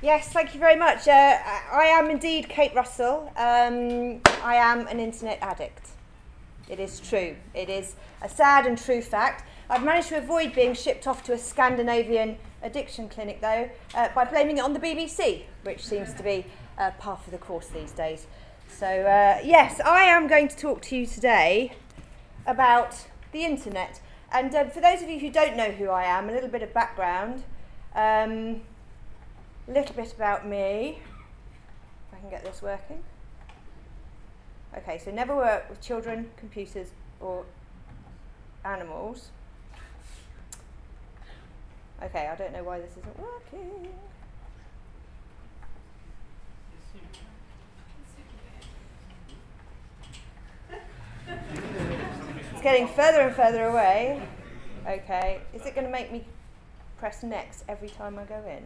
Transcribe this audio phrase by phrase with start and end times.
[0.00, 1.08] Yes, thank you very much.
[1.08, 1.38] Uh,
[1.72, 3.32] I am indeed Kate Russell.
[3.36, 5.88] Um, I am an internet addict.
[6.68, 7.34] It is true.
[7.52, 9.44] It is a sad and true fact.
[9.68, 14.24] I've managed to avoid being shipped off to a Scandinavian addiction clinic, though, uh, by
[14.24, 16.46] blaming it on the BBC, which seems to be
[16.78, 18.28] uh, par for the course these days.
[18.68, 21.72] So, uh, yes, I am going to talk to you today
[22.46, 24.00] about the internet.
[24.30, 26.62] And uh, for those of you who don't know who I am, a little bit
[26.62, 27.42] of background.
[27.96, 28.60] Um,
[29.68, 31.00] a little bit about me.
[32.08, 33.02] If I can get this working.
[34.76, 36.88] Okay, so never work with children, computers,
[37.20, 37.44] or
[38.64, 39.30] animals.
[42.02, 43.88] Okay, I don't know why this isn't working.
[52.52, 54.22] It's getting further and further away.
[54.86, 56.24] Okay, is it going to make me
[56.98, 58.64] press next every time I go in?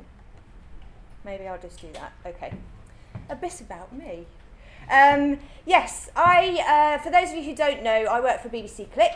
[1.25, 2.13] Maybe I'll just do that.
[2.27, 2.53] Okay.
[3.29, 4.27] A bit about me.
[4.91, 8.91] Um, yes, I, uh, for those of you who don't know, I work for BBC
[8.93, 9.13] Click.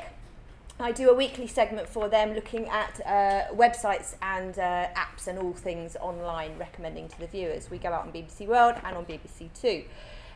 [0.79, 5.39] I do a weekly segment for them looking at uh, websites and uh, apps and
[5.39, 7.71] all things online, recommending to the viewers.
[7.71, 9.85] We go out on BBC World and on BBC Two.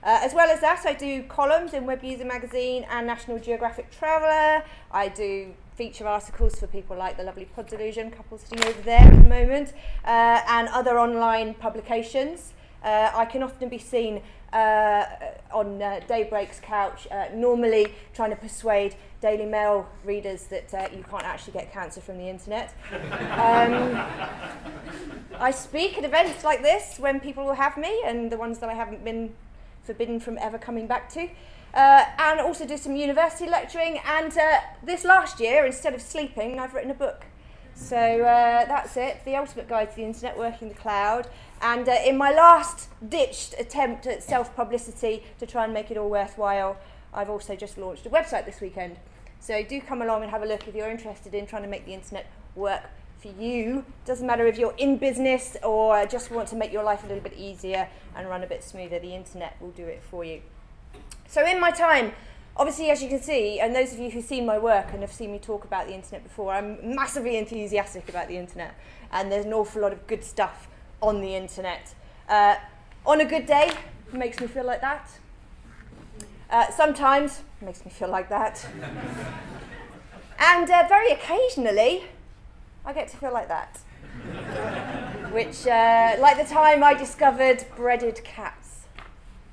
[0.03, 3.91] Uh, as well as that, I do columns in Web User Magazine and National Geographic
[3.91, 4.65] Traveller.
[4.91, 9.01] I do feature articles for people like the lovely Pod Delusion couple sitting over there
[9.01, 9.73] at the moment,
[10.05, 12.53] uh, and other online publications.
[12.83, 15.05] Uh, I can often be seen uh,
[15.53, 21.05] on uh, Daybreak's couch, uh, normally trying to persuade Daily Mail readers that uh, you
[21.09, 22.75] can't actually get cancer from the internet.
[22.91, 24.03] Um,
[25.39, 28.71] I speak at events like this when people will have me, and the ones that
[28.71, 29.35] I haven't been
[29.83, 31.29] forbidden from ever coming back to.
[31.73, 34.01] Uh, and also do some university lecturing.
[34.05, 37.27] And uh, this last year, instead of sleeping, I've written a book.
[37.75, 41.29] So uh, that's it, The Ultimate Guide to the Internet, Working the Cloud.
[41.63, 45.97] And uh, in my last ditched attempt at self publicity to try and make it
[45.97, 46.77] all worthwhile,
[47.15, 48.97] I've also just launched a website this weekend.
[49.41, 51.87] So do come along and have a look if you're interested in trying to make
[51.87, 52.83] the internet work
[53.21, 53.85] for you.
[54.05, 57.23] Doesn't matter if you're in business or just want to make your life a little
[57.23, 60.41] bit easier and run a bit smoother, the internet will do it for you.
[61.29, 62.13] So, in my time,
[62.57, 65.13] obviously, as you can see, and those of you who've seen my work and have
[65.13, 68.75] seen me talk about the internet before, I'm massively enthusiastic about the internet,
[69.13, 70.69] and there's an awful lot of good stuff
[71.01, 71.95] on the internet.
[72.29, 72.57] Uh,
[73.07, 73.71] on a good day,
[74.13, 75.09] makes me feel like that.
[76.51, 78.67] Uh, sometimes, makes me feel like that.
[80.39, 82.05] and uh, very occasionally,
[82.85, 83.79] I get to feel like that.
[85.33, 88.87] Which, uh, like the time I discovered breaded cats.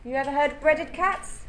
[0.04, 1.44] You ever heard breaded cats?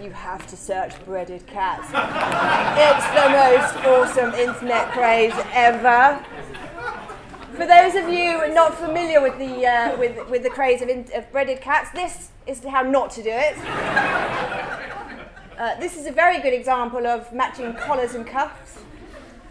[0.00, 1.86] You have to search breaded cats.
[1.88, 6.24] it's the most awesome internet craze ever.
[7.56, 11.06] For those of you not familiar with the, uh, with, with the craze of, in,
[11.14, 13.56] of breaded cats, this is how not to do it.
[15.58, 18.78] Uh, this is a very good example of matching collars and cuffs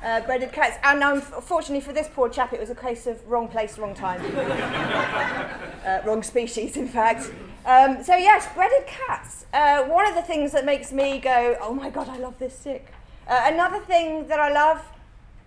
[0.03, 0.77] uh, breaded cats.
[0.83, 4.21] And unfortunately for this poor chap, it was a case of wrong place, wrong time.
[5.85, 7.31] uh, wrong species, in fact.
[7.65, 9.45] Um, so, yes, breaded cats.
[9.53, 12.57] Uh, one of the things that makes me go, oh my God, I love this
[12.57, 12.91] sick.
[13.27, 14.83] Uh, another thing that I love,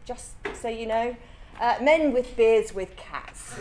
[0.04, 1.16] just so you know,
[1.60, 3.52] uh, men with beards with cats.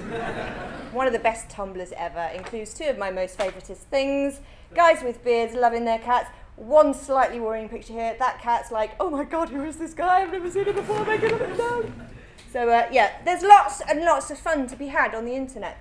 [0.91, 2.31] One of the best Tumblrs ever.
[2.35, 4.39] Includes two of my most favouriteest things.
[4.73, 8.15] Guys with beards loving their cats one slightly worrying picture here.
[8.19, 10.21] That cat's like, oh my god, who is this guy?
[10.21, 11.05] I've never seen him before.
[11.05, 12.09] Make it down.
[12.51, 15.77] So uh, yeah, there's lots and lots of fun to be had on the internet.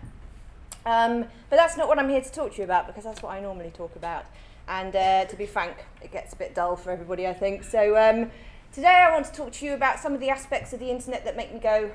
[0.86, 3.32] Um, but that's not what I'm here to talk to you about because that's what
[3.32, 4.24] I normally talk about.
[4.68, 7.64] And uh, to be frank, it gets a bit dull for everybody, I think.
[7.64, 8.30] So um,
[8.72, 11.24] today I want to talk to you about some of the aspects of the internet
[11.24, 11.90] that make me go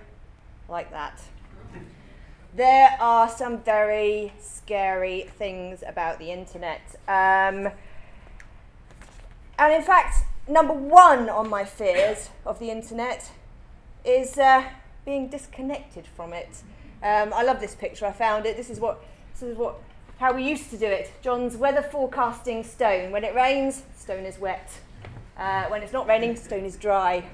[0.68, 1.22] like that.
[2.56, 6.82] There are some very scary things about the internet.
[7.08, 7.72] Um,
[9.58, 13.32] and in fact, number one on my fears of the internet
[14.04, 14.64] is uh,
[15.06, 16.64] being disconnected from it.
[17.02, 18.06] Um, I love this picture.
[18.06, 18.58] I found it.
[18.58, 19.04] This is what
[19.34, 19.76] this is what
[20.18, 21.12] how we used to do it.
[21.22, 23.12] John's weather forecasting stone.
[23.12, 24.72] When it rains, stone is wet.
[25.38, 27.26] Uh, when it's not raining, stone is dry.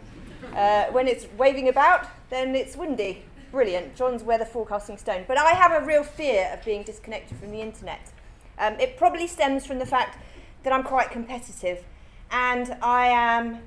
[0.55, 3.23] Uh, when it's waving about, then it's windy.
[3.51, 3.95] Brilliant.
[3.95, 5.25] John's weather forecasting stone.
[5.27, 8.11] But I have a real fear of being disconnected from the internet.
[8.57, 10.17] Um, it probably stems from the fact
[10.63, 11.83] that I'm quite competitive
[12.31, 13.59] and I am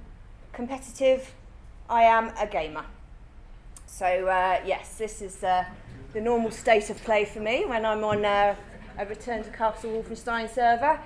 [0.53, 1.35] competitive.
[1.89, 2.85] I am a gamer.
[3.87, 5.65] So uh, yes, this is uh,
[6.13, 8.57] the normal state of play for me when I'm on uh,
[8.99, 10.99] a Return to Castle Wolfenstein server.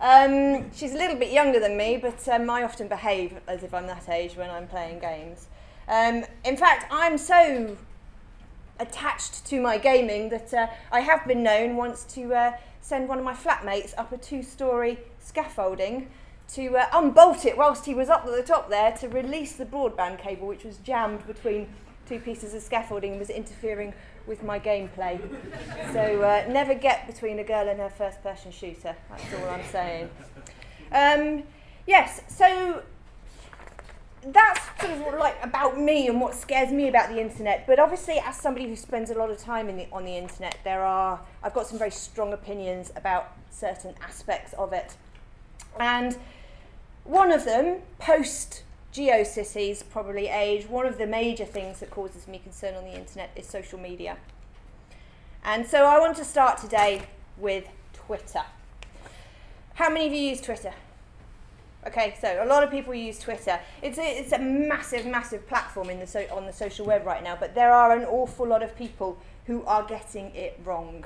[0.00, 3.72] Um, she's a little bit younger than me, but um, I often behave as if
[3.72, 5.48] I'm that age when I'm playing games.
[5.88, 7.76] Um, in fact, I'm so
[8.78, 12.52] attached to my gaming that uh, I have been known once to uh,
[12.82, 16.10] send one of my flatmates up a two-storey scaffolding
[16.54, 19.64] to uh, unbolt it whilst he was up at the top there to release the
[19.64, 21.68] broadband cable which was jammed between
[22.08, 23.92] two pieces of scaffolding and was interfering
[24.26, 25.20] with my gameplay.
[25.92, 29.64] so uh, never get between a girl and her first person shooter, that's all I'm
[29.64, 30.10] saying.
[30.92, 31.42] Um,
[31.86, 32.82] yes, so
[34.32, 37.66] that's sort of like about me and what scares me about the internet.
[37.66, 40.84] But obviously, as somebody who spends a lot of time the, on the internet, there
[40.84, 44.96] are I've got some very strong opinions about certain aspects of it.
[45.78, 46.16] And
[47.08, 48.62] one of them, post
[48.92, 53.30] GeoCities probably age, one of the major things that causes me concern on the internet
[53.36, 54.16] is social media.
[55.44, 57.02] And so I want to start today
[57.36, 58.42] with Twitter.
[59.74, 60.72] How many of you use Twitter?
[61.86, 63.60] Okay, so a lot of people use Twitter.
[63.80, 67.22] It's a, it's a massive, massive platform in the so, on the social web right
[67.22, 71.04] now, but there are an awful lot of people who are getting it wrong.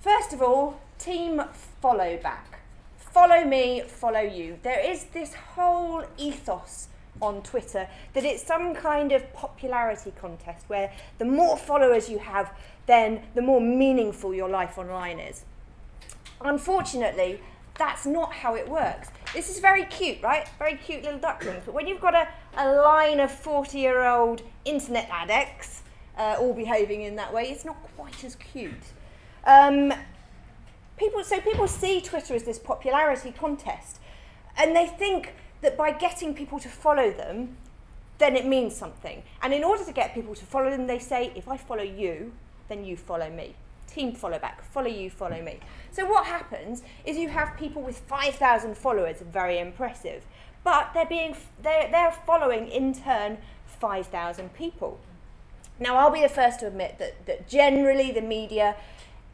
[0.00, 1.40] First of all, team
[1.80, 2.61] follow back.
[3.12, 4.58] Follow me, follow you.
[4.62, 6.88] There is this whole ethos
[7.20, 12.50] on Twitter that it's some kind of popularity contest where the more followers you have,
[12.86, 15.44] then the more meaningful your life online is.
[16.40, 17.38] Unfortunately,
[17.76, 19.08] that's not how it works.
[19.34, 20.48] This is very cute, right?
[20.58, 21.64] Very cute little ducklings.
[21.66, 25.82] But when you've got a, a line of 40 year old internet addicts
[26.16, 28.72] uh, all behaving in that way, it's not quite as cute.
[29.44, 29.92] Um,
[30.96, 33.98] people, so people see Twitter as this popularity contest,
[34.56, 37.56] and they think that by getting people to follow them,
[38.18, 39.22] then it means something.
[39.42, 42.32] And in order to get people to follow them, they say, if I follow you,
[42.68, 43.54] then you follow me.
[43.86, 45.58] Team follow back, follow you, follow me.
[45.90, 50.24] So what happens is you have people with 5,000 followers, very impressive,
[50.64, 54.98] but they're being they're, they're following in turn 5,000 people.
[55.78, 58.76] Now I'll be the first to admit that, that generally the media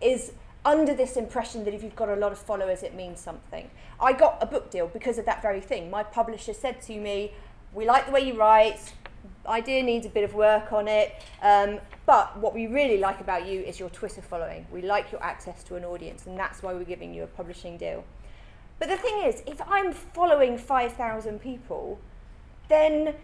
[0.01, 0.33] is
[0.65, 3.71] under this impression that if you've got a lot of followers it means something.
[4.01, 5.91] I got a book deal because of that very thing.
[5.91, 7.33] My publisher said to me,
[7.73, 8.93] we like the way you write,
[9.47, 11.15] idea needs a bit of work on it.
[11.43, 14.67] Um, but what we really like about you is your Twitter following.
[14.71, 17.77] We like your access to an audience, and that's why we're giving you a publishing
[17.77, 18.05] deal.
[18.79, 21.99] But the thing is, if I'm following 5,000 people,
[22.69, 23.15] then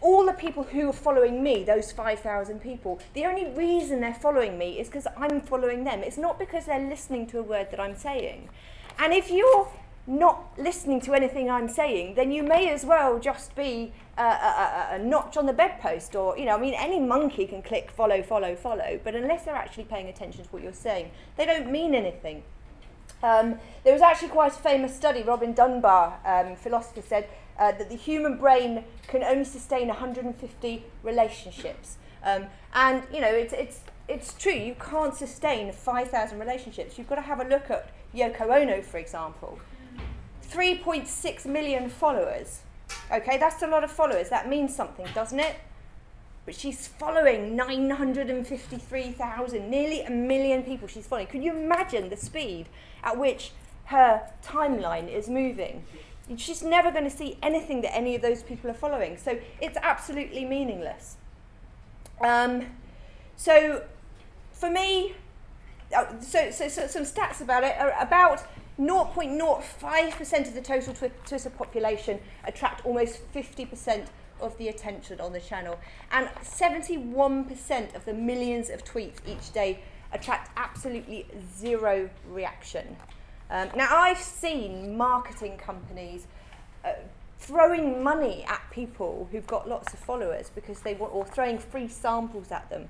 [0.00, 4.58] all the people who are following me, those 5,000 people, the only reason they're following
[4.58, 6.02] me is because I'm following them.
[6.02, 8.48] It's not because they're listening to a word that I'm saying.
[8.98, 9.68] And if you're
[10.06, 14.88] not listening to anything I'm saying, then you may as well just be a, a,
[14.92, 18.22] a, notch on the bedpost, or you know, I mean, any monkey can click follow,
[18.22, 21.94] follow, follow, but unless they're actually paying attention to what you're saying, they don't mean
[21.94, 22.44] anything.
[23.22, 25.22] Um, there was actually quite a famous study.
[25.22, 31.96] Robin Dunbar, um, philosopher, said uh, that the human brain can only sustain 150 relationships,
[32.22, 34.52] um, and you know, it's it's it's true.
[34.52, 36.96] You can't sustain 5,000 relationships.
[36.96, 39.58] You've got to have a look at Yoko Ono, for example.
[40.48, 42.60] 3.6 million followers.
[43.12, 44.28] Okay, that's a lot of followers.
[44.28, 45.56] That means something, doesn't it?
[46.44, 51.26] But she's following 953,000, nearly a million people she's following.
[51.26, 52.66] Can you imagine the speed
[53.02, 53.50] at which
[53.86, 55.82] her timeline is moving?
[56.36, 59.16] She's never going to see anything that any of those people are following.
[59.16, 61.16] So it's absolutely meaningless.
[62.20, 62.66] Um,
[63.36, 63.84] so
[64.52, 65.14] for me,
[65.96, 68.42] uh, so, so, so some stats about it are about
[68.80, 74.06] 0.05% of the total Twitter population attract almost 50%
[74.40, 75.78] of the attention on the channel.
[76.10, 79.80] And 71% of the millions of tweets each day
[80.12, 82.96] attract absolutely zero reaction.
[83.50, 86.26] Um, now, I've seen marketing companies
[86.84, 86.92] uh,
[87.38, 91.86] throwing money at people who've got lots of followers because they want, or throwing free
[91.86, 92.88] samples at them.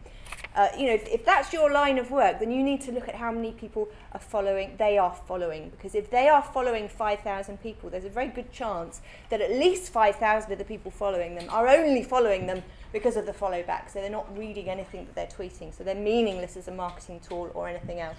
[0.54, 3.08] Uh, you know, if, if that's your line of work, then you need to look
[3.08, 5.68] at how many people are following, they are following.
[5.68, 9.92] Because if they are following 5,000 people, there's a very good chance that at least
[9.92, 13.90] 5,000 of the people following them are only following them because of the follow back.
[13.90, 15.76] So they're not reading anything that they're tweeting.
[15.76, 18.16] So they're meaningless as a marketing tool or anything else.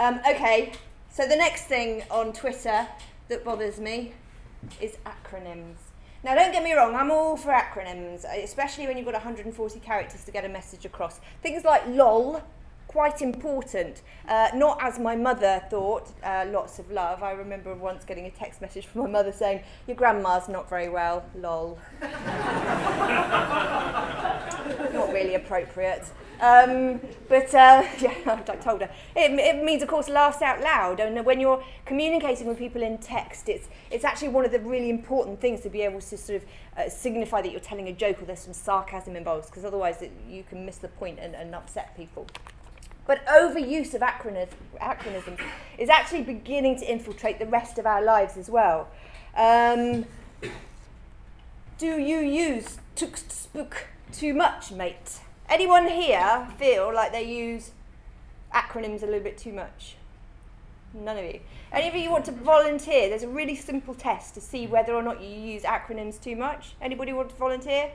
[0.00, 0.72] Um, okay,
[1.10, 2.88] so the next thing on Twitter
[3.28, 4.14] that bothers me
[4.80, 5.76] is acronyms.
[6.24, 10.24] Now, don't get me wrong, I'm all for acronyms, especially when you've got 140 characters
[10.24, 11.20] to get a message across.
[11.42, 12.42] Things like LOL,
[12.88, 14.00] quite important.
[14.26, 17.22] Uh, not as my mother thought, uh, lots of love.
[17.22, 20.88] I remember once getting a text message from my mother saying, Your grandma's not very
[20.88, 21.78] well, lol.
[22.00, 22.10] not
[25.12, 26.06] really appropriate.
[26.40, 28.90] Um, but uh, yeah, I told her.
[29.14, 31.00] It, it means, of course, laugh out loud.
[31.00, 34.90] And when you're communicating with people in text, it's, it's actually one of the really
[34.90, 38.22] important things to be able to sort of uh, signify that you're telling a joke
[38.22, 41.54] or there's some sarcasm involved, because otherwise it, you can miss the point and, and
[41.54, 42.26] upset people.
[43.06, 45.40] But overuse of acronyms,
[45.78, 48.88] is actually beginning to infiltrate the rest of our lives as well.
[49.36, 50.04] Um,
[51.78, 53.18] do you use tuk
[54.12, 55.20] too much, mate?
[55.50, 57.72] Anyone here feel like they use
[58.54, 59.96] acronyms a little bit too much?
[60.94, 61.40] None of you.
[61.72, 63.08] Any of you want to volunteer?
[63.08, 66.74] There's a really simple test to see whether or not you use acronyms too much.
[66.80, 67.90] Anybody want to volunteer?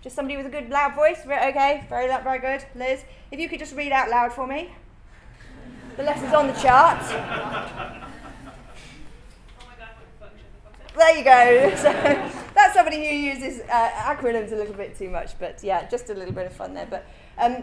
[0.00, 1.18] Just somebody with a good loud voice?
[1.24, 2.64] Okay, very, very good.
[2.76, 4.72] Liz, if you could just read out loud for me.
[5.96, 8.08] The lessons on the chart.
[10.96, 11.76] There you go.
[12.52, 16.10] So that's somebody who uses uh, acronyms a little bit too much, but yeah, just
[16.10, 16.86] a little bit of fun there.
[16.88, 17.06] But
[17.38, 17.62] um,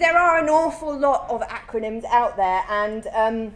[0.00, 3.52] there are an awful lot of acronyms out there, and um,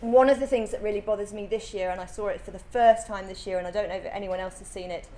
[0.00, 2.52] one of the things that really bothers me this year, and I saw it for
[2.52, 5.08] the first time this year, and I don't know if anyone else has seen it,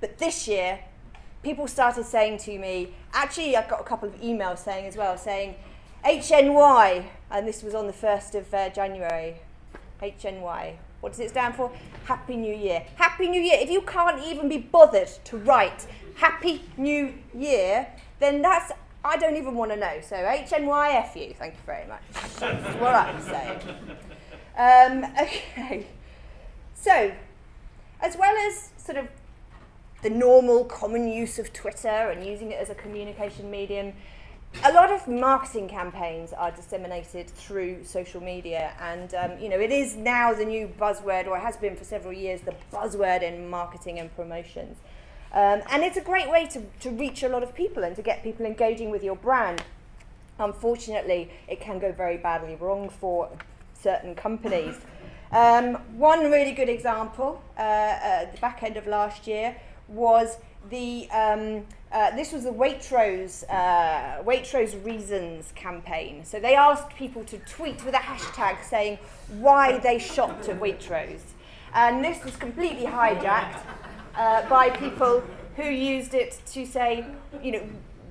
[0.00, 0.80] but this year,
[1.42, 5.16] people started saying to me, actually, I got a couple of emails saying as well,
[5.16, 5.54] saying
[6.04, 9.36] HNY, and this was on the 1st of uh, January.
[10.02, 10.76] HNY.
[11.06, 11.70] What does it stand for?
[12.06, 12.84] Happy New Year.
[12.96, 13.58] Happy New Year.
[13.60, 15.86] If you can't even be bothered to write
[16.16, 17.86] Happy New Year,
[18.18, 18.72] then that's,
[19.04, 20.00] I don't even want to know.
[20.02, 22.02] So HNYFU, thank you very much.
[22.40, 23.60] That's what I'm saying.
[24.58, 25.86] Um, okay.
[26.74, 27.12] So,
[28.00, 29.06] as well as sort of
[30.02, 33.92] the normal common use of Twitter and using it as a communication medium,
[34.64, 39.70] a lot of marketing campaigns are disseminated through social media, and um, you know it
[39.70, 43.48] is now the new buzzword, or it has been for several years, the buzzword in
[43.48, 44.78] marketing and promotions.
[45.32, 48.02] Um, and it's a great way to, to reach a lot of people and to
[48.02, 49.62] get people engaging with your brand.
[50.38, 53.28] Unfortunately, it can go very badly wrong for
[53.74, 54.76] certain companies.
[55.32, 59.56] Um, one really good example uh, at the back end of last year
[59.88, 60.38] was
[60.70, 66.24] the um, uh, this was the Waitrose uh, Waitrose Reasons campaign.
[66.24, 68.98] So they asked people to tweet with a hashtag saying
[69.38, 71.20] why they shopped at Waitrose,
[71.74, 73.60] and this was completely hijacked
[74.16, 75.22] uh, by people
[75.56, 77.06] who used it to say,
[77.42, 77.62] you know,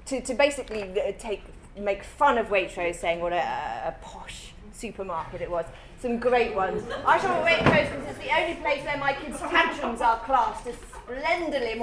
[0.05, 1.43] to, to basically uh, take
[1.77, 5.65] make fun of Waitrose, saying what a, a posh supermarket it was.
[5.99, 6.83] Some great ones.
[7.05, 10.67] I shop at Waitrose because it's the only place where my kids' tantrums are classed
[10.67, 11.75] as splendidly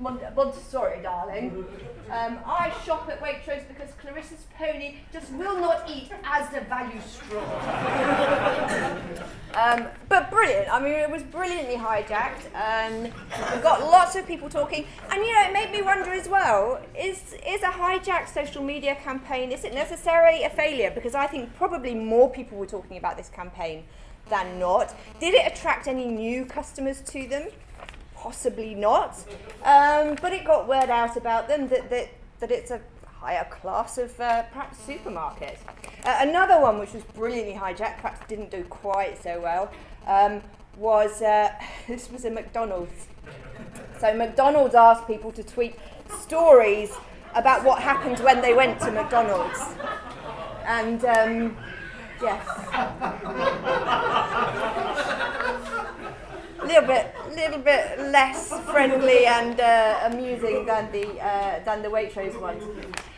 [0.00, 1.64] Monter- Montessori, darling.
[2.10, 7.40] Um, I shop at Waitrose because Clarissa's pony just will not eat Asda value straw.
[9.54, 10.72] um, but brilliant.
[10.72, 12.52] I mean, it was brilliantly hijacked.
[12.54, 14.86] and we've got lots of people talking.
[15.10, 18.94] And, you know, it made me wonder as well, is, is a hijacked social media
[18.96, 20.90] campaign, is it necessarily a failure?
[20.90, 23.84] Because I think probably more people were talking about this campaign
[24.30, 24.94] than not.
[25.20, 27.48] Did it attract any new customers to them?
[28.20, 29.16] Possibly not.
[29.64, 32.08] Um, but it got word out about them that, that,
[32.40, 35.58] that it's a higher class of uh, perhaps supermarket.
[36.04, 39.72] Uh, another one which was brilliantly hijacked, perhaps didn't do quite so well,
[40.06, 40.42] um,
[40.76, 41.50] was uh,
[41.88, 43.08] this was a McDonald's.
[43.98, 45.76] So McDonald's asked people to tweet
[46.22, 46.92] stories
[47.34, 49.60] about what happened when they went to McDonald's.
[50.66, 51.56] And um,
[52.22, 52.46] yes.
[56.70, 62.40] Little bit, little bit less friendly and uh, amusing than the uh, than the Waitrose
[62.40, 62.62] ones.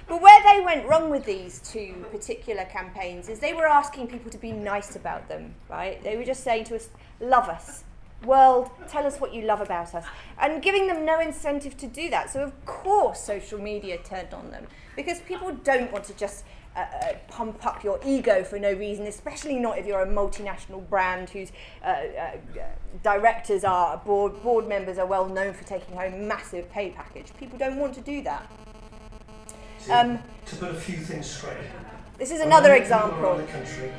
[0.09, 4.30] But where they went wrong with these two particular campaigns is they were asking people
[4.30, 6.02] to be nice about them, right?
[6.02, 6.88] They were just saying to us,
[7.21, 7.85] "Love us."
[8.25, 10.04] World, tell us what you love about us.
[10.38, 12.30] And giving them no incentive to do that.
[12.30, 16.44] So, of course, social media turned on them because people don't want to just
[16.75, 20.88] uh, uh, pump up your ego for no reason, especially not if you're a multinational
[20.88, 21.52] brand whose
[21.85, 22.31] uh, uh,
[23.02, 27.26] directors are board board members are well known for taking home massive pay package.
[27.38, 28.50] People don't want to do that.
[29.79, 31.59] See, um, to put a few things straight.
[32.17, 33.37] This is another example.
[33.37, 33.93] The country,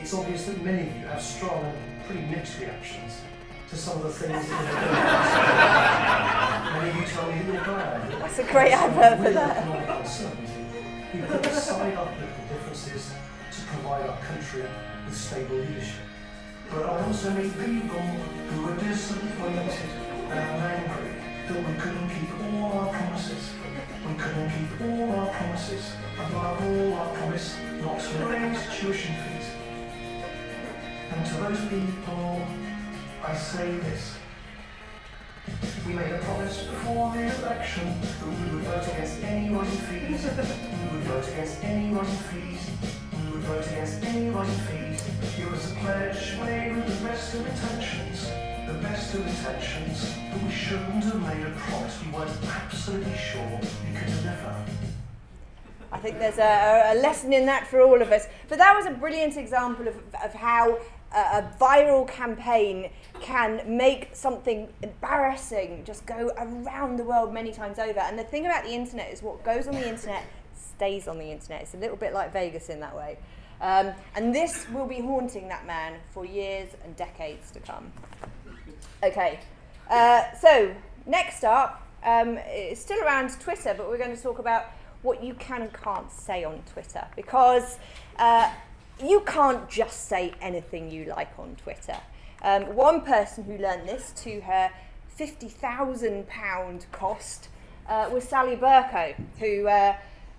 [0.00, 3.20] it's obvious that many of you have strong and pretty mixed reactions
[3.68, 8.10] to some of the things that Many of you tell me that you're glad.
[8.20, 10.57] That's a great advert for that.
[11.14, 13.14] We put aside our political differences
[13.50, 14.62] to provide our country
[15.06, 16.04] with stable leadership.
[16.70, 19.72] But I also meet people who are disappointed
[20.28, 21.14] and angry
[21.48, 23.54] that we couldn't keep all our promises.
[24.06, 29.48] We couldn't keep all our promises, above all our promise not to raise tuition fees.
[31.10, 32.46] And to those people,
[33.24, 34.17] I say this.
[35.86, 40.24] We made a promise before the election that we would vote against any rising fees.
[40.24, 42.70] We would vote against any rising fees.
[43.12, 45.38] We would vote against any rising fees.
[45.38, 48.26] It was a pledge made with the best of intentions.
[48.66, 50.14] The best of intentions.
[50.32, 54.64] But we shouldn't have made a promise we weren't absolutely sure we could deliver.
[55.90, 58.26] I think there's a, a lesson in that for all of us.
[58.48, 60.78] But that was a brilliant example of, of how
[61.12, 68.00] a, viral campaign can make something embarrassing just go around the world many times over.
[68.00, 70.24] And the thing about the internet is what goes on the internet
[70.54, 71.62] stays on the internet.
[71.62, 73.18] It's a little bit like Vegas in that way.
[73.60, 77.90] Um, and this will be haunting that man for years and decades to come.
[79.02, 79.40] Okay,
[79.90, 80.74] uh, so
[81.06, 84.66] next up, um, it's still around Twitter, but we're going to talk about
[85.02, 87.78] what you can and can't say on Twitter because
[88.18, 88.52] uh,
[89.02, 91.96] you can't just say anything you like on Twitter.
[92.42, 94.70] Um, one person who learned this to her
[95.18, 97.48] £50,000 cost
[97.88, 99.96] uh, was Sally Bercow, who uh,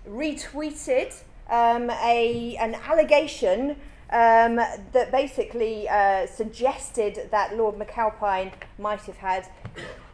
[0.08, 1.14] retweeted
[1.50, 3.72] um, a, an allegation
[4.12, 9.48] um, that basically uh, suggested that Lord McAlpine might have had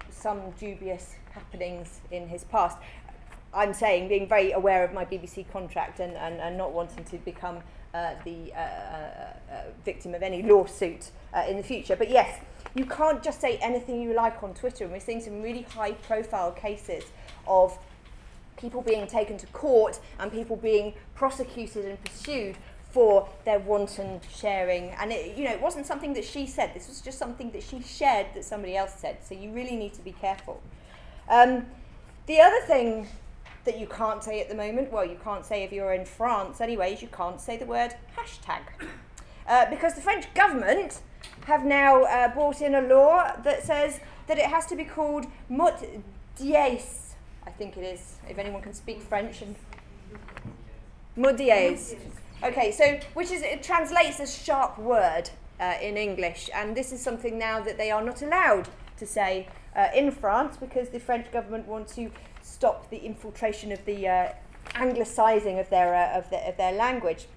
[0.10, 2.78] some dubious happenings in his past.
[3.55, 7.17] I'm saying being very aware of my BBC contract and, and, and not wanting to
[7.19, 7.59] become
[7.93, 11.95] uh, the uh, uh, uh, victim of any lawsuit uh, in the future.
[11.95, 12.41] But yes,
[12.75, 15.93] you can't just say anything you like on Twitter, and we're seeing some really high
[15.93, 17.05] profile cases
[17.47, 17.77] of
[18.57, 22.57] people being taken to court and people being prosecuted and pursued
[22.91, 24.89] for their wanton sharing.
[24.91, 26.74] And it, you know, it wasn't something that she said.
[26.74, 29.17] This was just something that she shared that somebody else said.
[29.24, 30.62] So you really need to be careful.
[31.29, 31.65] Um,
[32.25, 33.07] the other thing
[33.65, 36.62] that you can't say at the moment, well, you can't say if you're in France,
[36.62, 38.62] anyways, you can't say the word hashtag.
[39.48, 41.01] Uh, because the French government
[41.45, 45.27] have now uh, brought in a law that says that it has to be called
[45.50, 45.84] mot
[46.36, 47.13] dièse,
[47.45, 49.43] I think it is, if anyone can speak French.
[49.43, 49.55] and
[51.15, 51.39] Mot.
[52.43, 55.29] Okay, so which is it translates as sharp word
[55.60, 58.67] uh, in English, and this is something now that they are not allowed
[58.98, 62.12] to say uh, in France because the French government want to
[62.55, 64.29] stop the infiltration of the uh,
[64.75, 67.27] anglicising of their, uh, of, the, of their language.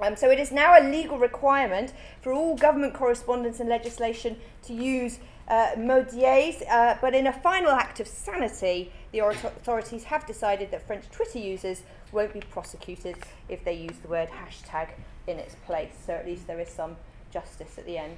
[0.00, 1.92] Um, so it is now a legal requirement
[2.22, 5.18] for all government correspondence and legislation to use
[5.48, 10.70] uh, mot dièse, uh, but in a final act of sanity, the authorities have decided
[10.70, 13.16] that French Twitter users won't be prosecuted
[13.48, 14.90] if they use the word hashtag
[15.26, 15.92] in its place.
[16.06, 16.96] So at least there is some
[17.32, 18.16] justice at the end.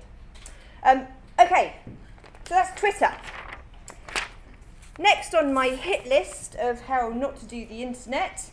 [0.84, 1.06] Um,
[1.40, 1.76] okay,
[2.46, 3.12] so that's Twitter.
[4.98, 8.50] Next on my hit list of how not to do the internet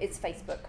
[0.00, 0.60] is Facebook.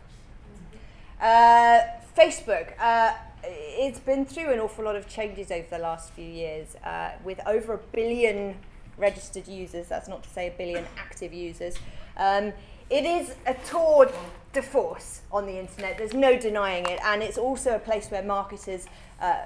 [1.20, 1.82] Uh,
[2.16, 6.76] Facebook, uh, it's been through an awful lot of changes over the last few years
[6.84, 8.56] uh, with over a billion
[8.98, 11.76] registered users, that's not to say a billion active users.
[12.16, 12.54] Um,
[12.92, 14.12] it is a tour
[14.54, 18.22] de force on the internet, there's no denying it, and it's also a place where
[18.22, 18.88] marketers
[19.22, 19.46] uh,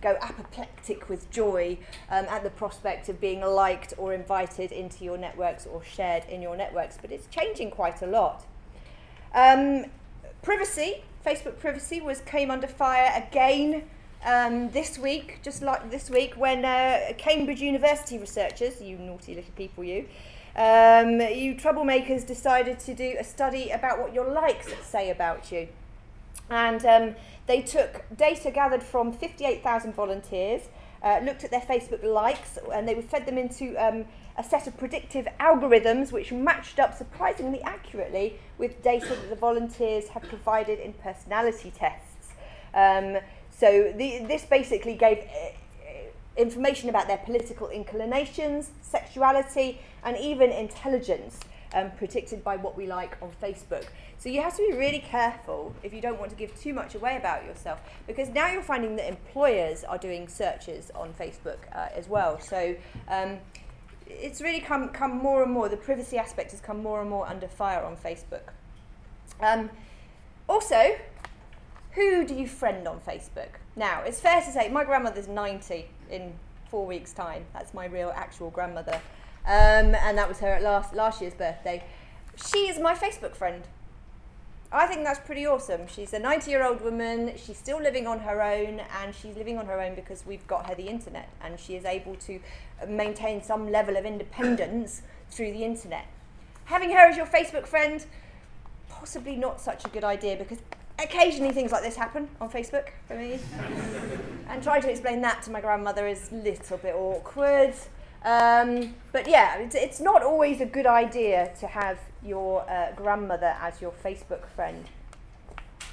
[0.00, 1.78] go apoplectic with joy
[2.10, 6.42] um, at the prospect of being liked or invited into your networks or shared in
[6.42, 6.98] your networks.
[7.00, 8.46] But it's changing quite a lot.
[9.34, 9.86] Um,
[10.42, 13.84] privacy, Facebook privacy, was came under fire again
[14.24, 19.52] um, this week, just like this week, when uh, Cambridge University researchers, you naughty little
[19.56, 20.06] people, you,
[20.56, 25.68] um, you troublemakers decided to do a study about what your likes say about you.
[26.48, 27.14] And um,
[27.46, 30.62] they took data gathered from 58,000 volunteers,
[31.02, 34.06] uh, looked at their Facebook likes, and they fed them into um,
[34.38, 40.08] a set of predictive algorithms which matched up surprisingly accurately with data that the volunteers
[40.08, 42.32] had provided in personality tests.
[42.74, 43.18] Um,
[43.50, 45.50] so the, this basically gave uh,
[46.36, 51.38] information about their political inclinations, sexuality, and even intelligence
[51.74, 53.84] um, predicted by what we like on Facebook.
[54.18, 56.94] So you have to be really careful if you don't want to give too much
[56.94, 61.88] away about yourself, because now you're finding that employers are doing searches on Facebook uh,
[61.94, 62.40] as well.
[62.40, 62.74] So
[63.08, 63.38] um,
[64.06, 67.28] it's really come, come more and more, the privacy aspect has come more and more
[67.28, 68.52] under fire on Facebook.
[69.40, 69.68] Um,
[70.48, 70.96] also,
[71.92, 73.48] who do you friend on Facebook?
[73.74, 76.32] Now, it's fair to say my grandmother's 90 in
[76.70, 77.44] four weeks' time.
[77.52, 79.00] That's my real actual grandmother.
[79.46, 81.84] Um, and that was her at last, last year's birthday.
[82.36, 83.62] She is my Facebook friend.
[84.72, 85.86] I think that's pretty awesome.
[85.86, 89.56] She's a 90 year old woman, she's still living on her own, and she's living
[89.56, 92.40] on her own because we've got her the internet, and she is able to
[92.88, 96.06] maintain some level of independence through the internet.
[96.64, 98.04] Having her as your Facebook friend,
[98.88, 100.58] possibly not such a good idea because
[100.98, 103.38] occasionally things like this happen on Facebook for me.
[104.48, 107.74] and trying to explain that to my grandmother is a little bit awkward.
[108.24, 113.54] Um, but yeah, it's, it's not always a good idea to have your uh, grandmother
[113.60, 114.86] as your Facebook friend.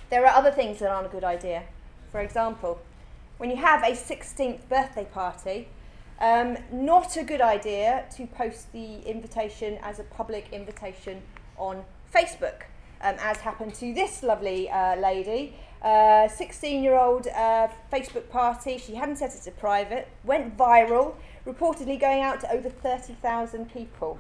[0.09, 1.63] There are other things that aren't a good idea.
[2.12, 2.79] For example,
[3.38, 5.67] when you have a 16th birthday party,
[6.19, 11.21] um, not a good idea to post the invitation as a public invitation
[11.57, 11.83] on
[12.13, 12.63] Facebook,
[13.01, 15.55] um, as happened to this lovely uh, lady.
[15.83, 21.15] 16 uh, year old uh, Facebook party, she hadn't set it to private, went viral,
[21.45, 24.19] reportedly going out to over 30,000 people.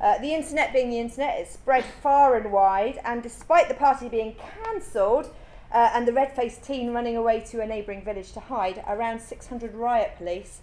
[0.00, 4.08] Uh, the internet being the internet, it spread far and wide, and despite the party
[4.08, 5.34] being cancelled
[5.72, 9.20] uh, and the red faced teen running away to a neighbouring village to hide, around
[9.20, 10.60] 600 riot police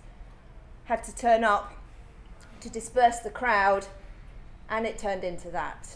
[0.86, 1.74] had to turn up
[2.62, 3.86] to disperse the crowd,
[4.70, 5.96] and it turned into that.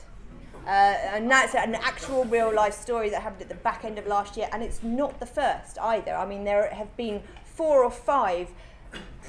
[0.65, 4.05] Uh, and that's an actual real life story that happened at the back end of
[4.05, 6.13] last year, and it's not the first either.
[6.13, 8.49] I mean, there have been four or five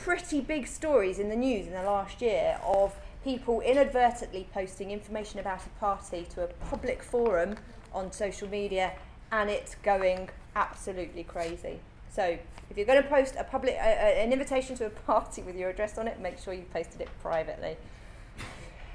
[0.04, 5.38] pretty big stories in the news in the last year of people inadvertently posting information
[5.38, 7.54] about a party to a public forum
[7.92, 8.92] on social media
[9.30, 11.80] and it's going absolutely crazy.
[12.08, 12.38] So
[12.70, 15.68] if you're going to post a public, uh, an invitation to a party with your
[15.68, 17.76] address on it, make sure you posted it privately.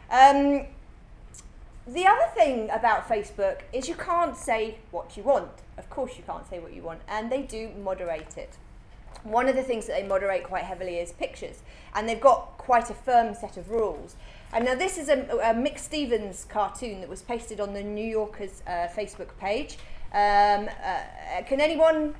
[0.10, 0.66] Um,
[1.88, 5.52] the other thing about Facebook is you can't say what you want.
[5.78, 8.58] Of course, you can't say what you want, and they do moderate it.
[9.24, 12.90] One of the things that they moderate quite heavily is pictures, and they've got quite
[12.90, 14.16] a firm set of rules.
[14.54, 18.06] And now, this is a, a Mick Stevens cartoon that was pasted on the New
[18.06, 19.78] Yorker's uh, Facebook page.
[20.14, 22.16] Um, uh, can anyone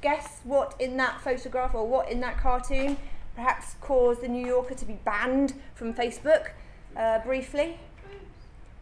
[0.00, 2.96] guess what in that photograph or what in that cartoon
[3.34, 6.50] perhaps caused the New Yorker to be banned from Facebook
[6.96, 7.78] uh, briefly?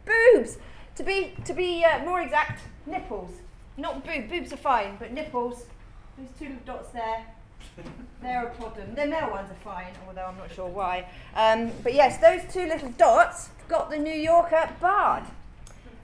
[0.04, 0.58] Boobs!
[0.96, 3.30] To be, to be uh, more exact, nipples.
[3.76, 5.66] Not boobs, boobs are fine, but nipples.
[6.16, 7.26] Those two dots there,
[8.22, 8.94] they're a problem.
[8.94, 11.06] The male ones are fine, although I'm not sure why.
[11.34, 15.24] Um, but yes, those two little dots got the New Yorker barred.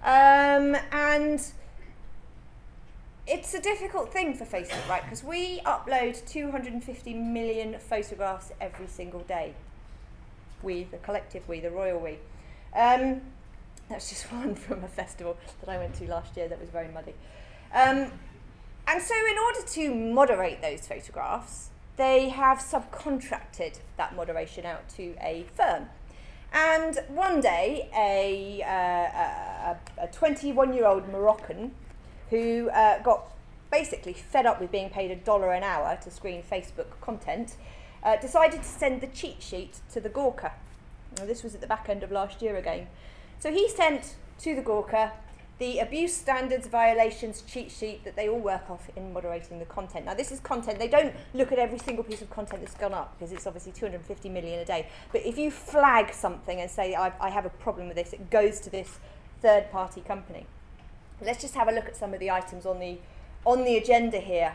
[0.05, 1.41] Um, and
[3.27, 5.03] it's a difficult thing for Facebook, right?
[5.03, 9.55] Because we upload 250 million photographs every single day.
[10.63, 12.19] We, the collective we, the royal we.
[12.75, 13.21] Um,
[13.89, 16.89] that's just one from a festival that I went to last year that was very
[16.89, 17.15] muddy.
[17.75, 18.13] Um,
[18.93, 25.15] and so, in order to moderate those photographs, they have subcontracted that moderation out to
[25.19, 25.89] a firm.
[26.53, 31.75] And one day, a, uh, 21 year old Moroccan
[32.29, 33.33] who uh, got
[33.71, 37.57] basically fed up with being paid a dollar an hour to screen Facebook content,
[38.03, 40.53] uh, decided to send the cheat sheet to the Gawker.
[41.17, 42.89] Now, this was at the back end of last year again.
[43.39, 45.13] So he sent to the Gawker
[45.63, 50.05] the abuse standards violations cheat sheet that they all work off in moderating the content.
[50.05, 52.93] Now, this is content, they don't look at every single piece of content that's gone
[52.93, 54.89] up because it's obviously 250 million a day.
[55.13, 58.29] But if you flag something and say, I, I have a problem with this, it
[58.29, 58.99] goes to this
[59.41, 60.47] third party company.
[61.21, 62.99] Let's just have a look at some of the items on the,
[63.47, 64.55] on the agenda here.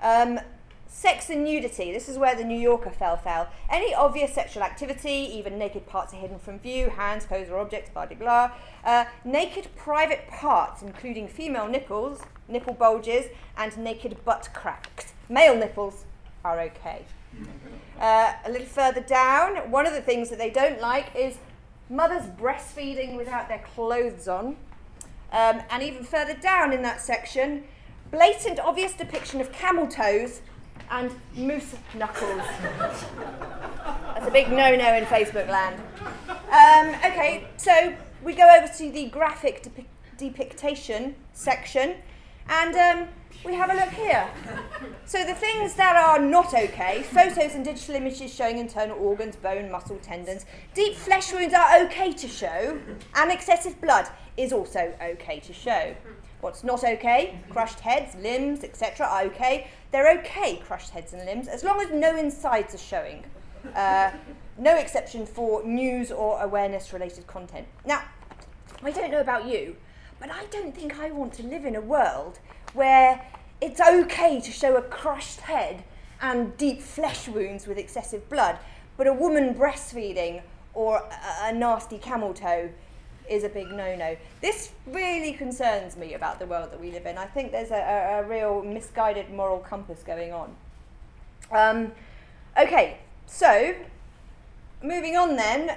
[0.00, 0.38] Um,
[0.88, 1.92] sex and nudity.
[1.92, 3.48] This is where the New Yorker fell foul.
[3.68, 7.90] Any obvious sexual activity, even naked parts are hidden from view, hands, clothes, or objects,
[7.90, 8.50] blah, blah, blah.
[8.84, 15.12] Uh, naked private parts, including female nipples, nipple bulges, and naked butt cracks.
[15.28, 16.04] Male nipples
[16.44, 17.04] are okay.
[18.00, 21.38] Uh, a little further down, one of the things that they don't like is
[21.88, 24.56] mothers breastfeeding without their clothes on.
[25.32, 27.64] Um, and even further down in that section,
[28.10, 30.40] blatant obvious depiction of camel toes
[30.90, 32.42] and moose knuckles.
[34.14, 35.80] That's a big no-no in Facebook land.
[36.28, 41.96] Um, okay, so we go over to the graphic depi- depiction section,
[42.48, 43.08] and um,
[43.44, 44.28] we have a look here.
[45.04, 49.70] So the things that are not okay, photos and digital images showing internal organs, bone,
[49.70, 52.78] muscle, tendons, deep flesh wounds are okay to show,
[53.14, 55.94] and excessive blood is also okay to show.
[56.40, 57.40] What's not okay?
[57.50, 59.06] Crushed heads, limbs, etc.
[59.06, 59.68] are okay.
[59.90, 63.24] They're okay, crushed heads and limbs, as long as no insides are showing.
[63.74, 64.10] Uh,
[64.58, 67.66] no exception for news or awareness related content.
[67.84, 68.02] Now,
[68.82, 69.76] I don't know about you,
[70.20, 72.38] but I don't think I want to live in a world
[72.74, 73.24] where
[73.60, 75.84] it's okay to show a crushed head
[76.20, 78.58] and deep flesh wounds with excessive blood,
[78.96, 80.42] but a woman breastfeeding
[80.74, 82.70] or a, a nasty camel toe
[83.28, 84.16] is a big no-no.
[84.40, 87.18] This really concerns me about the world that we live in.
[87.18, 90.54] I think there's a, a, a real misguided moral compass going on.
[91.50, 91.92] Um,
[92.60, 93.74] okay, so
[94.82, 95.76] moving on then,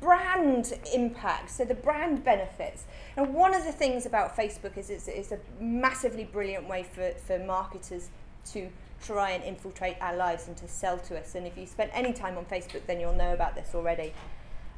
[0.00, 2.84] brand impact, so the brand benefits.
[3.16, 7.10] And one of the things about Facebook is it's, it's a massively brilliant way for,
[7.26, 8.08] for marketers
[8.52, 8.68] to
[9.04, 11.34] try and infiltrate our lives and to sell to us.
[11.34, 14.12] And if you spent any time on Facebook, then you'll know about this already.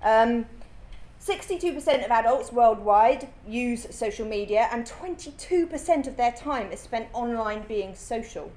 [0.03, 0.46] Um,
[1.20, 7.64] 62% of adults worldwide use social media, and 22% of their time is spent online
[7.68, 8.50] being social.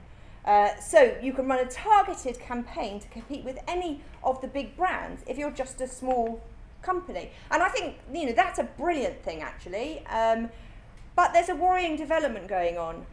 [0.46, 4.76] Uh, so you can run a targeted campaign to compete with any of the big
[4.78, 6.42] brands if you're just a small
[6.82, 7.32] company.
[7.52, 10.06] And I think you know that's a brilliant thing actually.
[10.08, 10.50] Um,
[11.16, 13.06] but there's a worrying development going on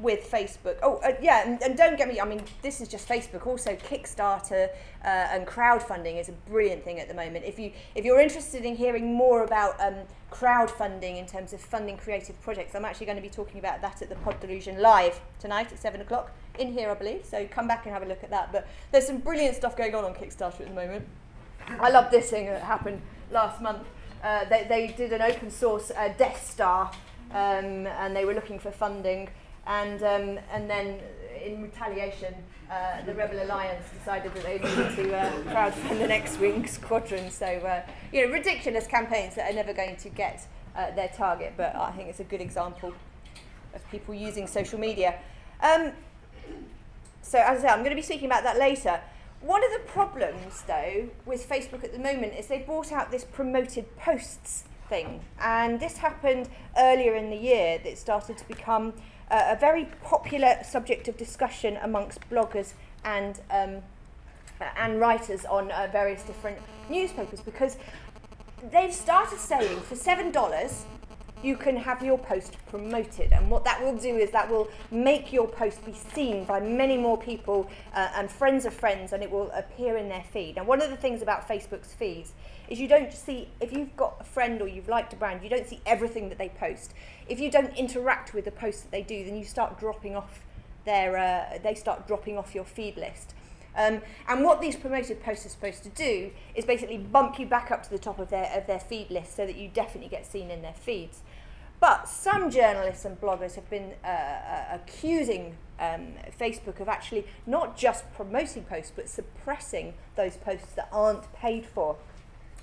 [0.00, 0.76] with Facebook.
[0.82, 3.46] Oh, uh, yeah, and, and, don't get me, I mean, this is just Facebook.
[3.46, 4.68] Also, Kickstarter
[5.04, 7.44] uh, and crowdfunding is a brilliant thing at the moment.
[7.44, 9.94] If, you, if you're interested in hearing more about um,
[10.32, 14.02] crowdfunding in terms of funding creative projects, I'm actually going to be talking about that
[14.02, 17.24] at the Pod Delusion live tonight at 7 o'clock in here, I believe.
[17.24, 18.50] So come back and have a look at that.
[18.50, 21.06] But there's some brilliant stuff going on on Kickstarter at the moment.
[21.68, 23.86] I love this thing that happened last month.
[24.22, 26.90] Uh, they, they did an open source uh, Death Star
[27.30, 29.28] um, and they were looking for funding
[29.66, 31.00] and um, and then
[31.42, 32.34] in retaliation,
[32.70, 37.30] uh, the Rebel Alliance decided that they needed to uh, crowdfund the X-wing squadron.
[37.30, 40.46] So uh, you know, ridiculous campaigns that are never going to get
[40.76, 41.54] uh, their target.
[41.56, 42.92] But I think it's a good example
[43.74, 45.18] of people using social media.
[45.60, 45.92] Um,
[47.22, 49.00] so as I say, I'm going to be speaking about that later.
[49.40, 53.24] One of the problems, though, with Facebook at the moment is they brought out this
[53.24, 56.48] promoted posts thing, and this happened
[56.78, 57.78] earlier in the year.
[57.84, 58.94] That started to become
[59.34, 63.82] uh, a very popular subject of discussion amongst bloggers and um,
[64.76, 66.56] and writers on uh, various different
[66.88, 67.76] newspapers because
[68.70, 70.86] they've started saying for seven dollars
[71.42, 73.32] you can have your post promoted.
[73.32, 76.96] And what that will do is that will make your post be seen by many
[76.96, 80.56] more people uh, and friends of friends and it will appear in their feed.
[80.56, 82.32] And one of the things about facebook's feeds
[82.68, 85.50] is you don't see if you've got a friend or you've liked a brand you
[85.50, 86.94] don't see everything that they post
[87.28, 90.40] if you don't interact with the posts that they do, then you start dropping off
[90.84, 93.34] their, uh, they start dropping off your feed list.
[93.76, 97.70] Um, and what these promoted posts are supposed to do is basically bump you back
[97.70, 100.26] up to the top of their, of their feed list so that you definitely get
[100.26, 101.22] seen in their feeds.
[101.80, 107.76] But some journalists and bloggers have been uh, uh, accusing um, Facebook of actually not
[107.76, 111.96] just promoting posts but suppressing those posts that aren't paid for.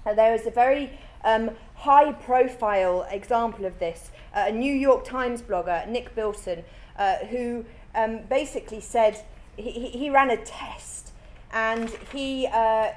[0.05, 5.41] There is a very um, high profile example of this uh, a New York Times
[5.41, 6.63] blogger, Nick Bilton,
[6.97, 9.23] uh, who um, basically said
[9.57, 11.11] he, he ran a test
[11.51, 12.91] and he, uh,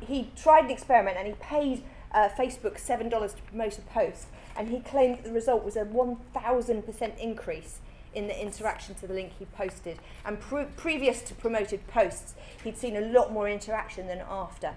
[0.00, 4.26] he tried an experiment and he paid uh, Facebook $7 to promote a post.
[4.56, 7.80] And he claimed that the result was a 1,000% increase
[8.14, 9.98] in the interaction to the link he posted.
[10.24, 14.74] And pre- previous to promoted posts, he'd seen a lot more interaction than after.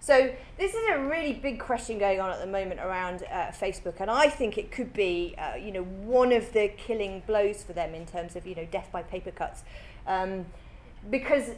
[0.00, 4.00] So this is a really big question going on at the moment around uh, Facebook,
[4.00, 7.72] and I think it could be, uh, you know, one of the killing blows for
[7.72, 9.64] them in terms of, you know, death by paper cuts,
[10.06, 10.46] um,
[11.10, 11.50] because,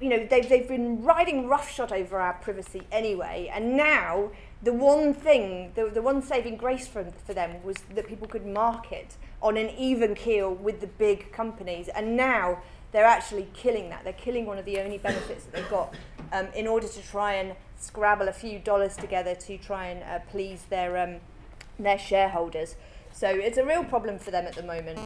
[0.00, 4.30] you know, they've they've been riding roughshod over our privacy anyway, and now
[4.62, 8.46] the one thing, the the one saving grace for for them was that people could
[8.46, 12.58] market on an even keel with the big companies, and now
[12.92, 14.04] they're actually killing that.
[14.04, 15.94] They're killing one of the only benefits that they've got
[16.32, 20.18] um, in order to try and scrabble a few dollars together to try and uh,
[20.30, 21.16] please their um,
[21.78, 22.76] their shareholders.
[23.12, 24.98] So it's a real problem for them at the moment.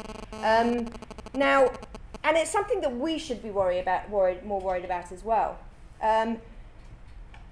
[0.43, 0.89] Um,
[1.35, 1.71] now,
[2.23, 5.59] and it's something that we should be worried about, worried, more worried about as well,
[6.03, 6.39] um,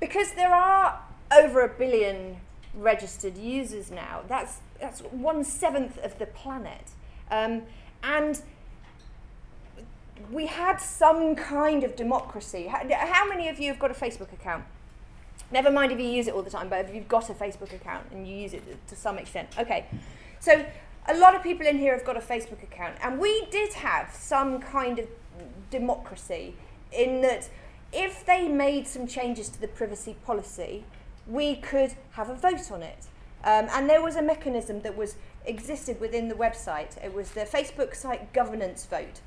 [0.00, 1.00] because there are
[1.32, 2.36] over a billion
[2.74, 4.22] registered users now.
[4.28, 6.90] That's that's one seventh of the planet,
[7.30, 7.62] um,
[8.02, 8.40] and
[10.30, 12.66] we had some kind of democracy.
[12.66, 14.64] How, many of you have got a Facebook account?
[15.50, 17.72] Never mind if you use it all the time, but if you've got a Facebook
[17.74, 19.48] account and you use it to some extent.
[19.58, 19.86] Okay,
[20.40, 20.64] so
[21.08, 24.14] a lot of people in here have got a Facebook account, and we did have
[24.14, 25.06] some kind of
[25.70, 26.54] democracy
[26.92, 27.48] in that
[27.92, 30.84] if they made some changes to the privacy policy,
[31.26, 33.06] we could have a vote on it.
[33.44, 37.02] Um, and there was a mechanism that was existed within the website.
[37.04, 39.20] It was the Facebook site governance vote.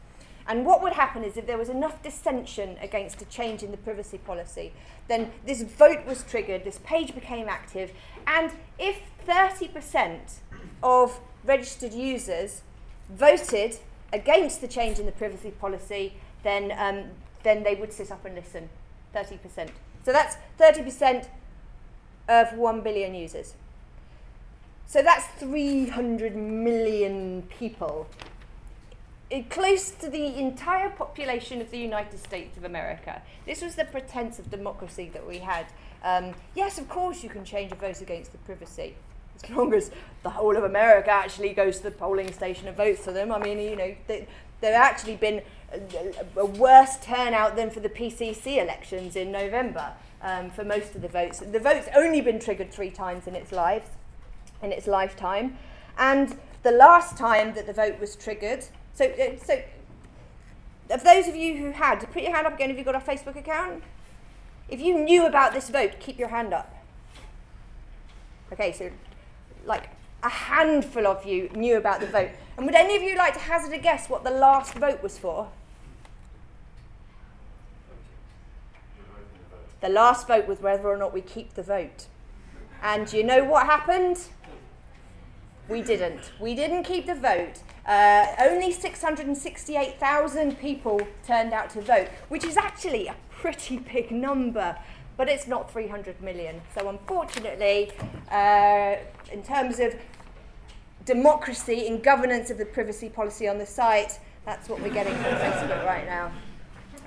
[0.47, 3.77] And what would happen is if there was enough dissension against a change in the
[3.77, 4.73] privacy policy,
[5.07, 7.91] then this vote was triggered, this page became active,
[8.27, 10.19] and if 30%
[10.83, 12.61] of registered users
[13.09, 13.77] voted
[14.13, 17.09] against the change in the privacy policy, then, um,
[17.43, 18.69] then they would sit up and listen.
[19.15, 19.69] 30%.
[20.03, 21.27] So that's 30%
[22.27, 23.55] of 1 billion users.
[24.87, 28.07] So that's 300 million people
[29.49, 33.21] close to the entire population of the United States of America.
[33.45, 35.65] This was the pretense of democracy that we had.
[36.03, 38.95] Um, yes, of course you can change a vote against the privacy.
[39.43, 39.91] as long as
[40.23, 43.31] the whole of America actually goes to the polling station and votes for them.
[43.31, 44.27] I mean, you know, they,
[44.61, 45.41] they've actually been
[45.73, 51.01] a, a worse turnout than for the PCC elections in November um, for most of
[51.01, 51.39] the votes.
[51.39, 53.89] The vote's only been triggered three times in its lives,
[54.61, 55.57] in its lifetime,
[55.97, 58.65] and the last time that the vote was triggered.
[58.95, 59.61] So, uh, so
[60.89, 62.99] of those of you who had, put your hand up again if you've got a
[62.99, 63.83] Facebook account.
[64.69, 66.73] If you knew about this vote, keep your hand up.
[68.51, 68.89] Okay, so
[69.65, 69.89] like
[70.23, 72.29] a handful of you knew about the vote.
[72.57, 75.17] And would any of you like to hazard a guess what the last vote was
[75.17, 75.49] for?
[79.81, 82.07] The last vote was whether or not we keep the vote.
[82.81, 84.19] And you know what happened?
[85.67, 86.31] We didn't.
[86.39, 87.59] We didn't keep the vote.
[87.87, 94.77] Uh, only 668,000 people turned out to vote, which is actually a pretty big number,
[95.17, 96.61] but it's not 300 million.
[96.77, 97.91] So, unfortunately,
[98.31, 98.95] uh,
[99.31, 99.95] in terms of
[101.05, 105.33] democracy in governance of the privacy policy on the site, that's what we're getting from
[105.33, 106.31] Facebook right now.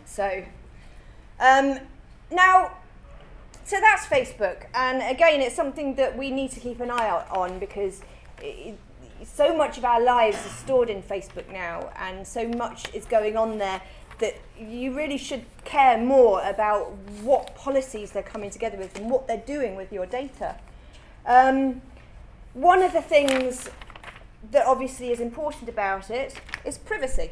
[0.04, 0.42] So,
[1.38, 1.78] um,
[2.30, 2.76] now,
[3.64, 7.30] so that's Facebook, and again, it's something that we need to keep an eye out
[7.30, 8.00] on because
[9.24, 13.36] so much of our lives is stored in Facebook now, and so much is going
[13.36, 13.82] on there
[14.18, 19.28] that you really should care more about what policies they're coming together with and what
[19.28, 20.56] they're doing with your data.
[21.26, 21.82] Um,
[22.54, 23.70] one of the things
[24.50, 27.30] that obviously is important about it is privacy.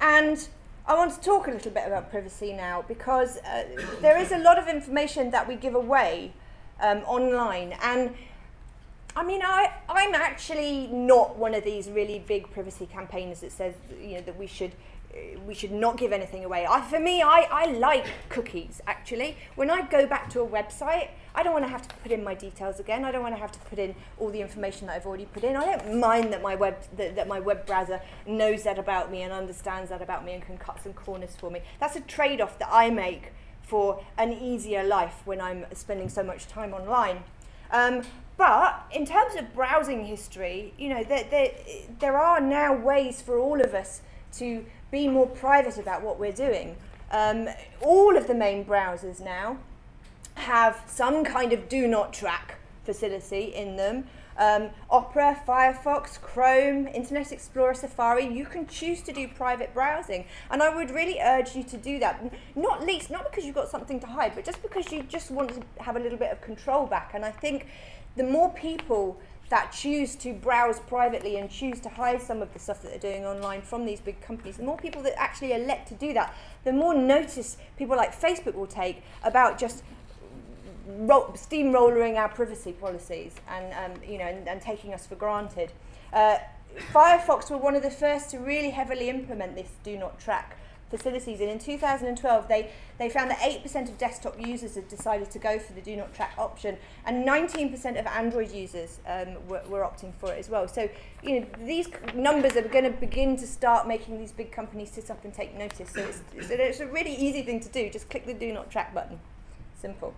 [0.00, 0.48] And
[0.86, 3.64] I want to talk a little bit about privacy now because uh,
[4.00, 6.32] there is a lot of information that we give away
[6.80, 7.76] um, online.
[7.82, 8.14] And
[9.16, 13.74] I mean, I, I'm actually not one of these really big privacy campaigners that says
[14.00, 14.72] you know, that we should
[15.12, 16.66] uh, we should not give anything away.
[16.68, 19.36] I, for me, I, I like cookies, actually.
[19.56, 22.22] When I go back to a website, I don't want to have to put in
[22.22, 23.04] my details again.
[23.04, 25.42] I don't want to have to put in all the information that I've already put
[25.42, 25.56] in.
[25.56, 29.22] I don't mind that my web, that, that my web browser knows that about me
[29.22, 31.60] and understands that about me and can cut some corners for me.
[31.80, 36.46] That's a trade-off that I make for an easier life when I'm spending so much
[36.46, 37.24] time online.
[37.72, 38.02] Um,
[38.40, 41.50] but in terms of browsing history, you know, there, there,
[41.98, 44.00] there are now ways for all of us
[44.38, 46.74] to be more private about what we're doing.
[47.10, 47.50] Um,
[47.82, 49.58] all of the main browsers now
[50.36, 54.06] have some kind of do not track facility in them.
[54.38, 60.24] Um, Opera, Firefox, Chrome, Internet Explorer, Safari, you can choose to do private browsing.
[60.50, 62.32] And I would really urge you to do that.
[62.56, 65.50] Not least, not because you've got something to hide, but just because you just want
[65.50, 67.10] to have a little bit of control back.
[67.12, 67.66] And I think
[68.16, 69.18] the more people
[69.50, 73.12] that choose to browse privately and choose to hide some of the stuff that they're
[73.12, 76.34] doing online from these big companies, the more people that actually elect to do that,
[76.64, 79.82] the more notice people like Facebook will take about just
[80.86, 85.72] ro- steamrolling our privacy policies and, um, you know, and, and taking us for granted.
[86.12, 86.38] Uh,
[86.92, 90.56] Firefox were one of the first to really heavily implement this do not track
[90.90, 91.40] facilities.
[91.40, 95.58] And in 2012, they, they found that 8% of desktop users had decided to go
[95.58, 96.76] for the do not track option,
[97.06, 100.68] and 19% of Android users um, were, were opting for it as well.
[100.68, 100.88] So,
[101.22, 105.10] you know, these numbers are going to begin to start making these big companies sit
[105.10, 105.90] up and take notice.
[105.90, 107.88] So it's, it's, it's a really easy thing to do.
[107.90, 109.20] Just click the do not track button.
[109.80, 110.14] Simple.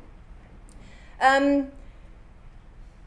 [1.20, 1.68] Um,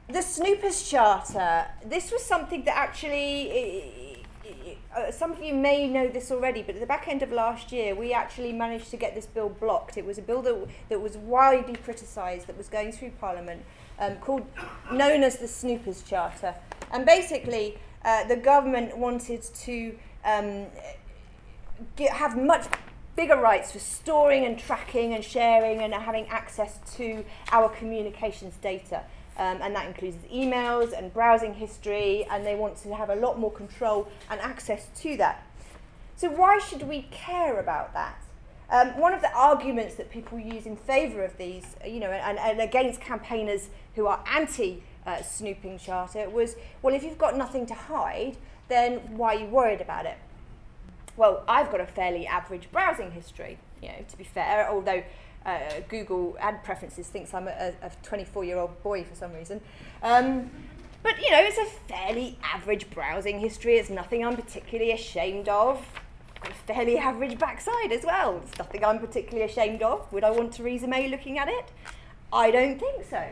[0.07, 4.24] the Snoopers Charter, this was something that actually
[4.95, 7.71] uh, some of you may know this already, but at the back end of last
[7.71, 9.97] year, we actually managed to get this bill blocked.
[9.97, 13.63] It was a bill that, that was widely criticised, that was going through Parliament,
[13.99, 14.45] um, called
[14.91, 16.55] known as the Snoopers Charter.
[16.91, 20.67] And basically, uh, the government wanted to um,
[21.95, 22.65] get, have much
[23.15, 29.03] bigger rights for storing and tracking and sharing and having access to our communications data.
[29.37, 33.37] Um, and that includes emails and browsing history, and they want to have a lot
[33.37, 35.45] more control and access to that.
[36.15, 38.21] So, why should we care about that?
[38.69, 42.39] Um, one of the arguments that people use in favour of these, you know, and,
[42.39, 47.65] and against campaigners who are anti uh, snooping charter was, well, if you've got nothing
[47.67, 48.37] to hide,
[48.69, 50.17] then why are you worried about it?
[51.15, 55.03] Well, I've got a fairly average browsing history, you know, to be fair, although
[55.45, 59.61] uh, Google ad preferences thinks I'm a, a 24 year old boy for some reason.
[60.01, 60.49] Um,
[61.03, 63.75] but you know, it's a fairly average browsing history.
[63.75, 65.85] It's nothing I'm particularly ashamed of.
[66.43, 68.41] A fairly average backside as well.
[68.43, 70.11] It's nothing I'm particularly ashamed of.
[70.11, 71.71] Would I want Theresa May looking at it?
[72.33, 73.23] I don't think so.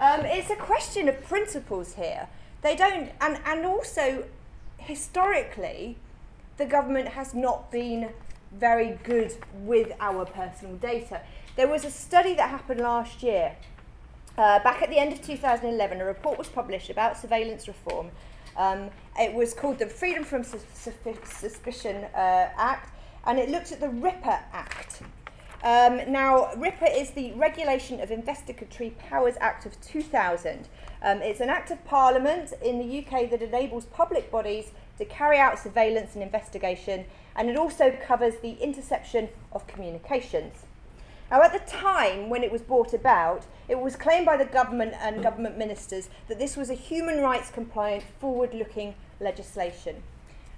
[0.00, 2.28] Um, it's a question of principles here.
[2.62, 4.24] They don't, and, and also
[4.78, 5.96] historically,
[6.56, 8.10] the government has not been
[8.52, 11.22] very good with our personal data.
[11.60, 13.54] There was a study that happened last year
[14.38, 18.10] uh, back at the end of 2011, a report was published about surveillance reform.
[18.56, 18.88] Um,
[19.18, 20.64] it was called the Freedom from Sus-
[21.22, 22.94] Suspicion uh, Act,
[23.26, 25.02] and it looked at the RIPA Act.
[25.62, 30.66] Um, now, RIPA is the Regulation of Investigatory Powers Act of 2000.
[31.02, 35.36] Um, it's an act of parliament in the UK that enables public bodies to carry
[35.36, 37.04] out surveillance and investigation,
[37.36, 40.64] and it also covers the interception of communications.
[41.30, 44.94] Now, at the time when it was brought about, it was claimed by the government
[45.00, 50.02] and government ministers that this was a human rights compliant, forward looking legislation.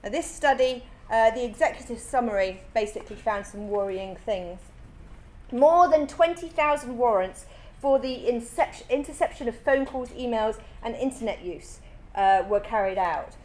[0.02, 4.60] Now, this study, uh, the executive summary, basically found some worrying things.
[5.52, 7.44] More than 20,000 warrants
[7.78, 11.80] for the interception of phone calls, emails, and internet use
[12.14, 13.36] uh, were carried out.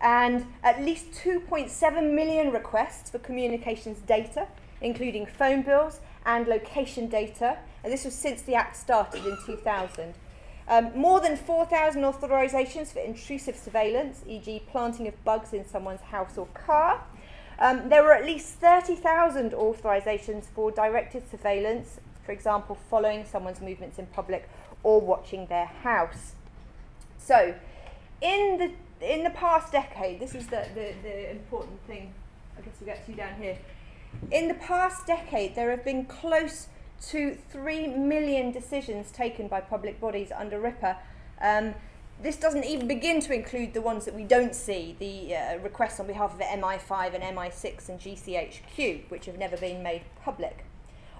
[0.00, 4.46] And at least 2.7 million requests for communications data,
[4.80, 10.14] including phone bills and location data, and this was since the Act started in 2000.
[10.68, 16.36] Um, more than 4,000 authorisations for intrusive surveillance, e.g., planting of bugs in someone's house
[16.36, 17.04] or car.
[17.60, 23.98] Um, there were at least 30,000 authorisations for directed surveillance, for example, following someone's movements
[23.98, 24.48] in public
[24.82, 26.32] or watching their house.
[27.18, 27.54] So,
[28.20, 32.14] in the in the past decade, this is the, the, the important thing.
[32.56, 33.58] I guess we'll get to you down here.
[34.30, 36.68] In the past decade, there have been close
[37.08, 40.96] to 3 million decisions taken by public bodies under RIPA.
[41.40, 41.74] Um,
[42.22, 46.00] this doesn't even begin to include the ones that we don't see, the uh, requests
[46.00, 50.64] on behalf of the MI5 and MI6 and GCHQ, which have never been made public.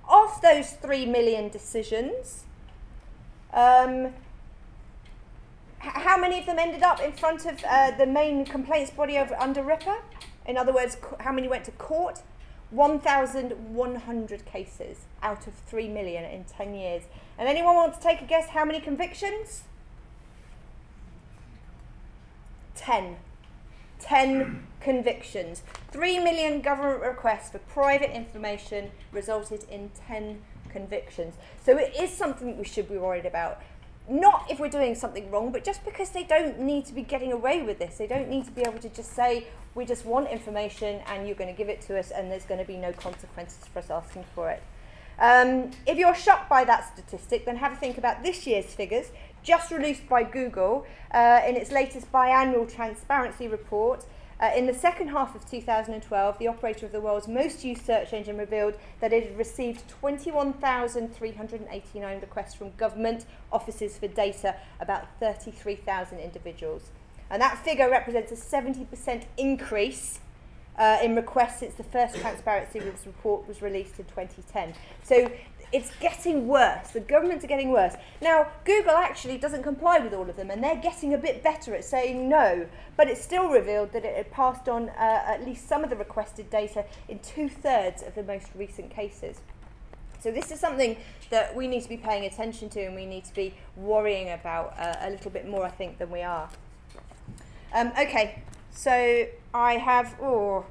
[0.09, 2.44] Of those 3 million decisions,
[3.53, 4.14] um,
[5.78, 9.62] how many of them ended up in front of uh, the main complaints body under
[9.62, 9.99] RIPA?
[10.47, 12.22] In other words, how many went to court?
[12.71, 17.03] 1,100 cases out of 3 million in 10 years.
[17.39, 19.64] And anyone want to take a guess how many convictions?
[22.75, 23.17] 10.
[23.99, 25.62] 10 convictions.
[25.91, 31.35] 3 million government requests for private information resulted in 10 convictions.
[31.64, 33.62] So it is something we should be worried about
[34.09, 37.33] not if we're doing something wrong, but just because they don't need to be getting
[37.33, 37.97] away with this.
[37.99, 41.37] They don't need to be able to just say, we just want information and you're
[41.37, 43.91] going to give it to us and there's going to be no consequences for us
[43.91, 44.63] asking for it.
[45.19, 49.11] Um, if you're shocked by that statistic, then have a think about this year's figures,
[49.43, 54.05] just released by Google uh, in its latest biannual transparency report.
[54.39, 58.12] Uh, in the second half of 2012, the operator of the world's most used search
[58.12, 66.18] engine revealed that it had received 21,389 requests from government offices for data about 33,000
[66.18, 66.91] individuals.
[67.30, 70.20] And that figure represents a 70% increase
[70.79, 74.74] uh, in requests since the first transparency report was released in 2010.
[75.03, 75.31] So
[75.72, 76.91] it's getting worse.
[76.91, 77.95] The governments are getting worse.
[78.22, 81.74] Now, Google actually doesn't comply with all of them, and they're getting a bit better
[81.74, 82.66] at saying no,
[82.97, 85.97] but it still revealed that it had passed on uh, at least some of the
[85.97, 89.41] requested data in two thirds of the most recent cases.
[90.20, 90.97] So, this is something
[91.31, 94.74] that we need to be paying attention to and we need to be worrying about
[94.79, 96.49] uh, a little bit more, I think, than we are.
[97.74, 98.43] Um, okay,
[98.77, 100.14] so I have.
[100.20, 100.64] Oh,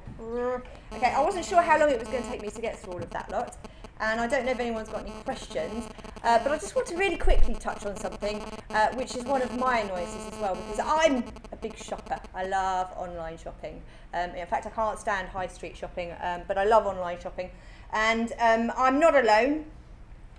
[0.92, 2.94] okay, I wasn't sure how long it was going to take me to get through
[2.94, 3.56] all of that lot
[4.00, 5.88] and I don't know if anyone's got any questions,
[6.22, 9.42] uh, but I just want to really quickly touch on something uh, which is one
[9.42, 12.18] of my annoyances as well, because I'm a big shopper.
[12.34, 13.82] I love online shopping.
[14.12, 17.50] Um, in fact, I can't stand high street shopping, um, but I love online shopping.
[17.92, 19.64] And um, I'm not alone,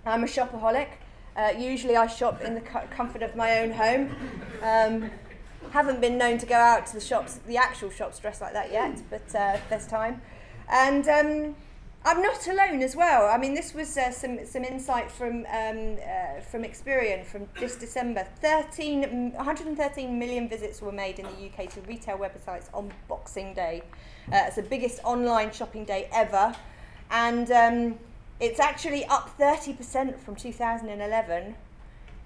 [0.06, 0.88] I'm a shopaholic.
[1.36, 4.14] Uh, usually I shop in the comfort of my own home.
[5.70, 8.72] Haven't been known to go out to the shops, the actual shops dressed like that
[8.72, 10.22] yet, but uh, there's time.
[10.70, 11.56] And um,
[12.04, 13.26] I'm not alone as well.
[13.28, 17.76] I mean, this was uh, some some insight from um, uh, from Experian from this
[17.76, 18.26] December.
[18.40, 23.82] 13, 113 million visits were made in the UK to retail websites on Boxing Day.
[24.32, 26.54] Uh, it's the biggest online shopping day ever,
[27.10, 27.98] and um,
[28.40, 31.56] it's actually up 30% from 2011.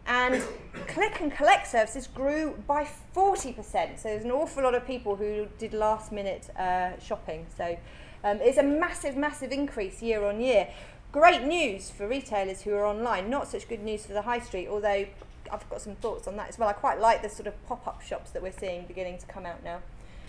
[0.06, 0.42] And
[0.88, 3.54] click and collect services grew by 40%.
[3.64, 7.46] So there's an awful lot of people who did last minute uh, shopping.
[7.56, 7.78] So
[8.24, 10.68] um, it's a massive, massive increase year on year.
[11.12, 14.68] Great news for retailers who are online, not such good news for the high street,
[14.68, 15.06] although
[15.52, 16.68] I've got some thoughts on that as well.
[16.68, 19.44] I quite like the sort of pop up shops that we're seeing beginning to come
[19.44, 19.80] out now.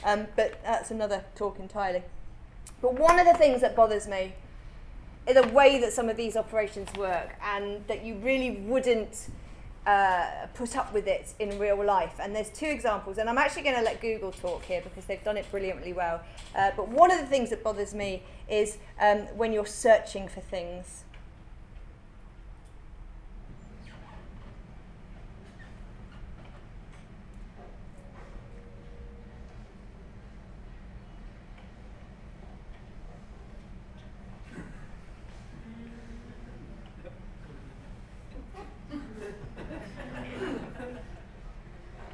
[0.03, 2.03] Um, but that's another talk entirely.
[2.81, 4.33] But one of the things that bothers me
[5.25, 9.29] is the way that some of these operations work, and that you really wouldn't
[9.85, 12.13] uh, put up with it in real life.
[12.19, 15.23] And there's two examples, and I'm actually going to let Google talk here because they've
[15.23, 16.21] done it brilliantly well.
[16.55, 20.41] Uh, but one of the things that bothers me is um, when you're searching for
[20.41, 21.03] things.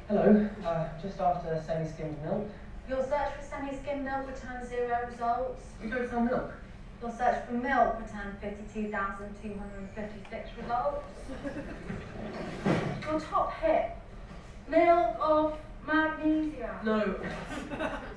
[0.08, 2.50] Hello, uh, just after semi-skimmed milk.
[2.88, 5.62] Your search for semi-skimmed milk returned zero results.
[5.82, 6.52] We go for milk.
[7.02, 11.04] Your search for milk returned 52,256 results.
[13.02, 13.90] Your top hit,
[14.68, 15.56] milk of
[15.86, 16.80] magnesia.
[16.84, 17.14] No,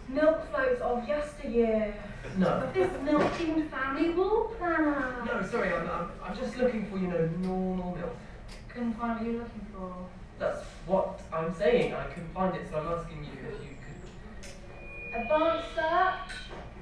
[0.09, 1.93] Milk floats of yesteryear.
[2.37, 2.69] no.
[2.73, 5.23] This milk-themed family wall planner.
[5.25, 8.15] No, sorry, I'm, I'm, I'm just looking for, you know, normal milk.
[8.69, 9.93] Couldn't find what you're looking for.
[10.39, 11.93] That's what I'm saying.
[11.93, 14.01] I couldn't find it, so I'm asking you if you could.
[15.21, 16.31] Advanced search.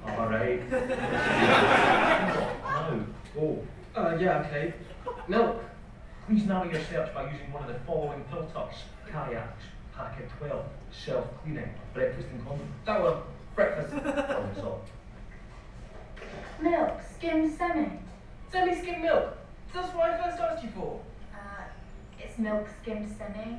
[0.06, 0.70] Alright.
[0.70, 0.78] no.
[3.38, 3.58] Oh.
[3.94, 4.74] Uh, yeah, okay.
[5.28, 5.62] Milk.
[6.26, 8.84] Please narrow your search by using one of the following filters.
[9.10, 12.66] Kayaks, packet 12, self-cleaning, breakfast and common.
[12.86, 13.18] That one.
[13.54, 13.92] Breakfast.
[14.02, 14.88] Problem solved.
[16.60, 17.98] Milk, skimmed semi.
[18.50, 19.36] Semi-skimmed milk.
[19.74, 21.00] That's what I first asked you for.
[21.34, 21.64] Uh,
[22.18, 23.58] it's milk skimmed semi.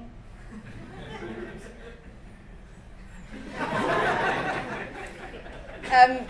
[5.93, 6.25] Um,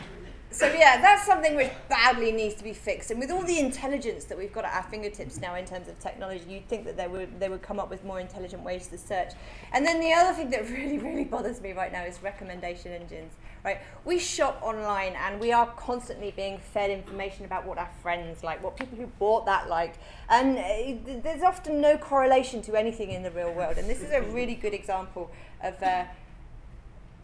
[0.51, 3.09] so yeah, that's something which badly needs to be fixed.
[3.09, 5.97] And with all the intelligence that we've got at our fingertips now in terms of
[5.99, 8.97] technology, you'd think that they would they would come up with more intelligent ways to
[8.97, 9.31] search.
[9.71, 13.33] And then the other thing that really really bothers me right now is recommendation engines.
[13.65, 18.43] Right, we shop online and we are constantly being fed information about what our friends
[18.43, 19.95] like, what people who bought that like,
[20.29, 23.77] and uh, there's often no correlation to anything in the real world.
[23.77, 25.31] And this is a really good example
[25.63, 25.81] of.
[25.81, 26.05] Uh,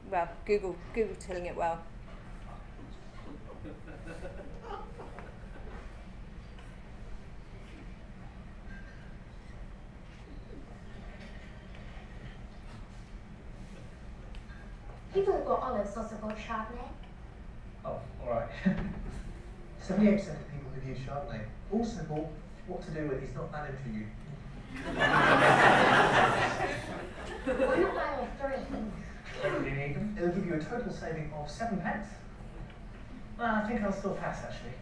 [0.09, 1.79] well, Google, Google telling it well.
[15.13, 16.89] People who got olives also got Chardonnay.
[17.83, 18.49] Oh, alright.
[19.87, 21.41] 78% of people who use Chardonnay
[21.71, 22.27] also bought
[22.67, 24.05] What to Do when It's Not That Into You.
[27.45, 29.49] Buy all three?
[29.49, 30.15] Really need them.
[30.17, 32.07] It'll give you a total saving of seven pence.
[33.37, 34.73] Well, I think I'll still pass actually.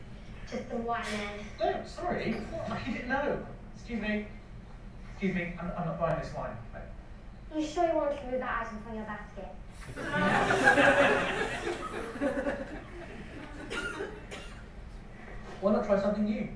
[0.49, 1.41] Just the one end.
[1.59, 2.35] No, sorry.
[2.69, 3.45] I didn't know.
[3.75, 4.27] Excuse me.
[5.11, 6.51] Excuse me, I'm, I'm not buying this wine.
[7.55, 9.47] You sure you want to remove that item from your basket?
[15.61, 16.49] Why not try something new?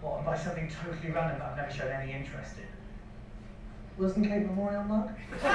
[0.00, 2.64] What, buy something totally random that I've never shown any interest in?
[3.96, 5.10] Wilson Cape Memorial mug?
[5.34, 5.48] okay,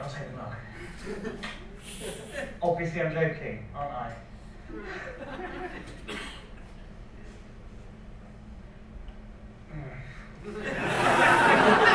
[0.00, 0.54] I'll take the mug.
[2.62, 4.14] Obviously I'm joking, aren't I?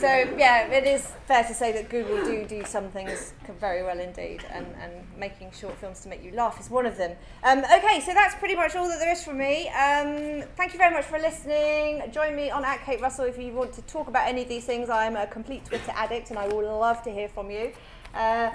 [0.00, 0.06] So
[0.38, 4.42] yeah, it is fair to say that Google do do some things very well indeed,
[4.50, 7.18] and, and making short films to make you laugh is one of them.
[7.44, 9.68] Um, okay, so that's pretty much all that there is from me.
[9.68, 12.10] Um, thank you very much for listening.
[12.12, 14.64] Join me on at Kate Russell if you want to talk about any of these
[14.64, 14.88] things.
[14.88, 17.74] I'm a complete Twitter addict, and I will love to hear from you.
[18.14, 18.52] Uh,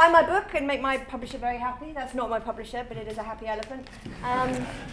[0.00, 1.92] buy my book and make my publisher very happy.
[1.92, 3.86] That's not my publisher, but it is a happy elephant.
[4.24, 4.50] Um,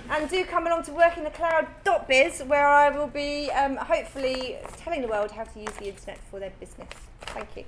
[0.09, 5.31] and do come along to workingthecloud.biz, where I will be um, hopefully telling the world
[5.31, 6.89] how to use the internet for their business.
[7.21, 7.63] Thank you.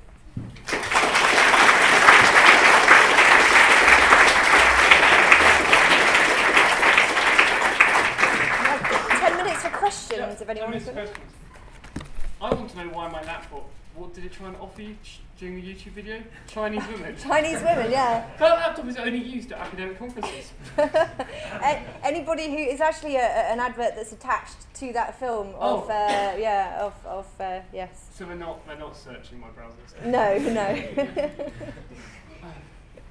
[9.21, 11.17] Ten minutes for questions, if anyone minutes questions.
[12.41, 13.69] I want to know why my laptop.
[13.95, 14.95] What did it try and offer you
[15.37, 16.21] during the YouTube video?
[16.47, 17.15] Chinese women.
[17.21, 18.29] Chinese women, yeah.
[18.39, 20.51] That laptop is only used at academic conferences.
[22.03, 25.89] Anybody who is actually a, a- an advert that's attached to that film of, Oh.
[25.89, 28.05] uh, yeah, of, of uh, yes.
[28.13, 30.05] So they're not they're not searching my browsers.
[30.05, 31.29] No, no.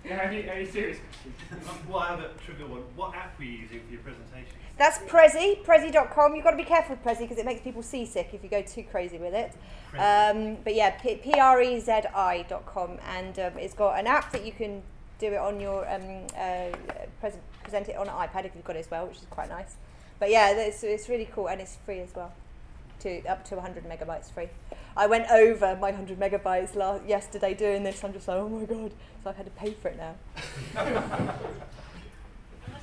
[0.05, 1.69] Yeah, any, any serious questions?
[1.89, 2.81] Well, I have a trivial one.
[2.97, 4.57] What app were you using for your presentation?
[4.79, 6.35] That's Prezi, Prezi.com.
[6.35, 8.63] You've got to be careful with Prezi because it makes people seasick if you go
[8.63, 9.53] too crazy with it.
[9.99, 12.99] Um, but yeah, P- P-R-E-Z-I.com.
[13.09, 14.83] And um, it's got an app that you can
[15.19, 16.69] do it on your, um, uh,
[17.21, 19.49] present, present it on an iPad if you've got it as well, which is quite
[19.49, 19.77] nice.
[20.21, 22.33] But yeah, it's, it's really cool and it's free as well.
[23.01, 24.49] To, up to 100 megabytes free.
[24.97, 28.03] I went over my 100 megabytes last, yesterday doing this.
[28.03, 28.93] I'm just like, oh my god.
[29.23, 30.15] So I've had to pay for it now.
[30.77, 30.99] Unless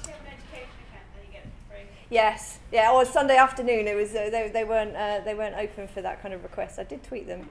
[0.08, 1.84] you have an education account, then you get it for free.
[2.10, 2.92] Yes, yeah.
[2.92, 6.22] Or Sunday afternoon, it was uh, they, they weren't uh, they weren't open for that
[6.22, 6.78] kind of request.
[6.78, 7.50] I did tweet them.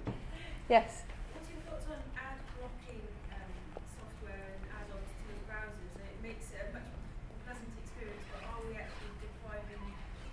[0.70, 1.02] Yes.
[1.34, 3.02] What's your thoughts on ad blocking
[3.34, 3.50] um,
[3.98, 5.98] software and add-ons to the browsers?
[6.06, 9.84] It makes it a much more pleasant experience, but are we actually depriving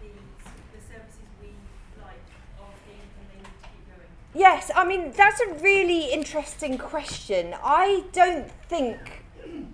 [0.05, 1.57] the, the services we
[1.97, 2.22] like
[2.61, 4.11] of the income they need to keep going?
[4.38, 7.55] Yes, I mean that's a really interesting question.
[7.57, 9.20] I don't think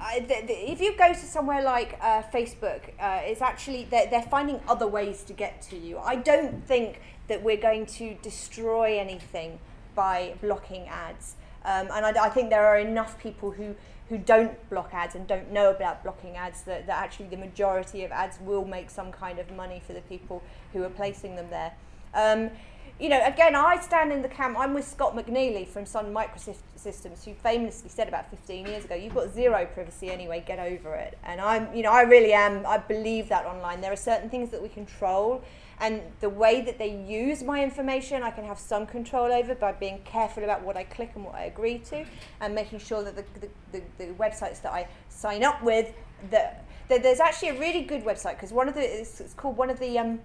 [0.01, 4.87] If you go to somewhere like uh, Facebook, uh, it's actually they're, they're finding other
[4.87, 5.97] ways to get to you.
[5.97, 9.59] I don't think that we're going to destroy anything
[9.95, 11.35] by blocking ads,
[11.65, 13.75] um, and I, I think there are enough people who
[14.09, 18.05] who don't block ads and don't know about blocking ads that, that actually the majority
[18.05, 20.41] of ads will make some kind of money for the people
[20.71, 21.73] who are placing them there.
[22.13, 22.51] Um,
[22.99, 24.57] you know, again, I stand in the camp.
[24.57, 29.13] I'm with Scott McNealy from Sun Microsystems, who famously said about 15 years ago, "You've
[29.13, 30.43] got zero privacy anyway.
[30.45, 32.65] Get over it." And I'm, you know, I really am.
[32.65, 33.81] I believe that online.
[33.81, 35.43] There are certain things that we control,
[35.79, 39.73] and the way that they use my information, I can have some control over by
[39.73, 42.03] being careful about what I click and what I agree to,
[42.41, 45.93] and making sure that the the, the, the websites that I sign up with,
[46.31, 49.55] that, that there's actually a really good website because one of the it's, it's called
[49.57, 50.19] one of the um,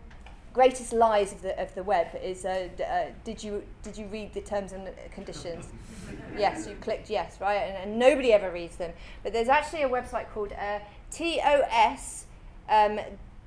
[0.53, 4.33] greatest lies of the of the web is uh, uh, did you did you read
[4.35, 5.69] the terms and conditions?
[6.39, 8.93] yes, you clicked yes, right, and, and nobody ever reads them.
[9.23, 10.81] But there's actually a website called uh,
[11.11, 12.27] TOS
[12.69, 13.01] um,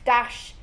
[0.06, 0.54] dash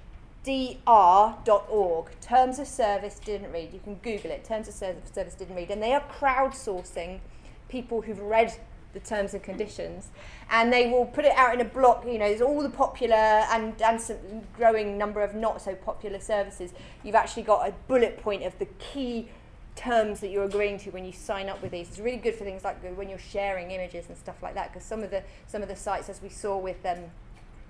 [0.45, 2.07] dr.org.
[2.21, 3.73] Terms of service didn't read.
[3.73, 4.45] You can Google it.
[4.45, 7.21] Terms of service didn't read, and they are crowdsourcing
[7.69, 8.53] people who've read
[8.93, 10.09] the terms and conditions,
[10.51, 12.05] and they will put it out in a block.
[12.07, 14.17] You know, there's all the popular and and some
[14.57, 16.73] growing number of not so popular services.
[17.03, 19.29] You've actually got a bullet point of the key
[19.75, 21.89] terms that you're agreeing to when you sign up with these.
[21.89, 24.73] It's really good for things like when you're sharing images and stuff like that.
[24.73, 27.05] Because some of the some of the sites, as we saw with um,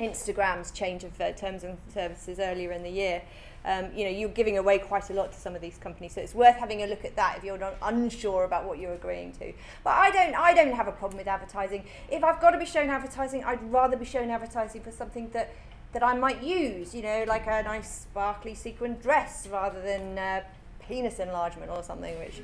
[0.01, 3.23] Instagram's change of uh, terms and services earlier in the year.
[3.65, 6.21] Um, you know, you're giving away quite a lot to some of these companies, so
[6.21, 9.33] it's worth having a look at that if you're not unsure about what you're agreeing
[9.35, 9.53] to.
[9.85, 11.85] But I don't, I don't have a problem with advertising.
[12.11, 15.55] If I've got to be shown advertising, I'd rather be shown advertising for something that
[15.93, 16.95] that I might use.
[16.95, 20.43] You know, like a nice sparkly sequin dress rather than uh,
[20.89, 22.43] penis enlargement or something, which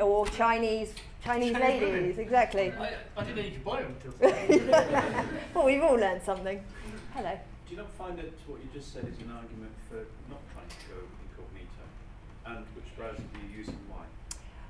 [0.00, 0.92] or Chinese
[1.24, 2.72] Chinese ladies, exactly.
[2.78, 5.24] I, I didn't know you could buy them until
[5.54, 6.62] well, we've all learned something.
[7.14, 7.36] Hello.
[7.66, 9.96] Do you not find that what you just said is an argument for
[10.30, 11.82] not trying to go incognito?
[12.46, 14.04] And which browser do you use and why?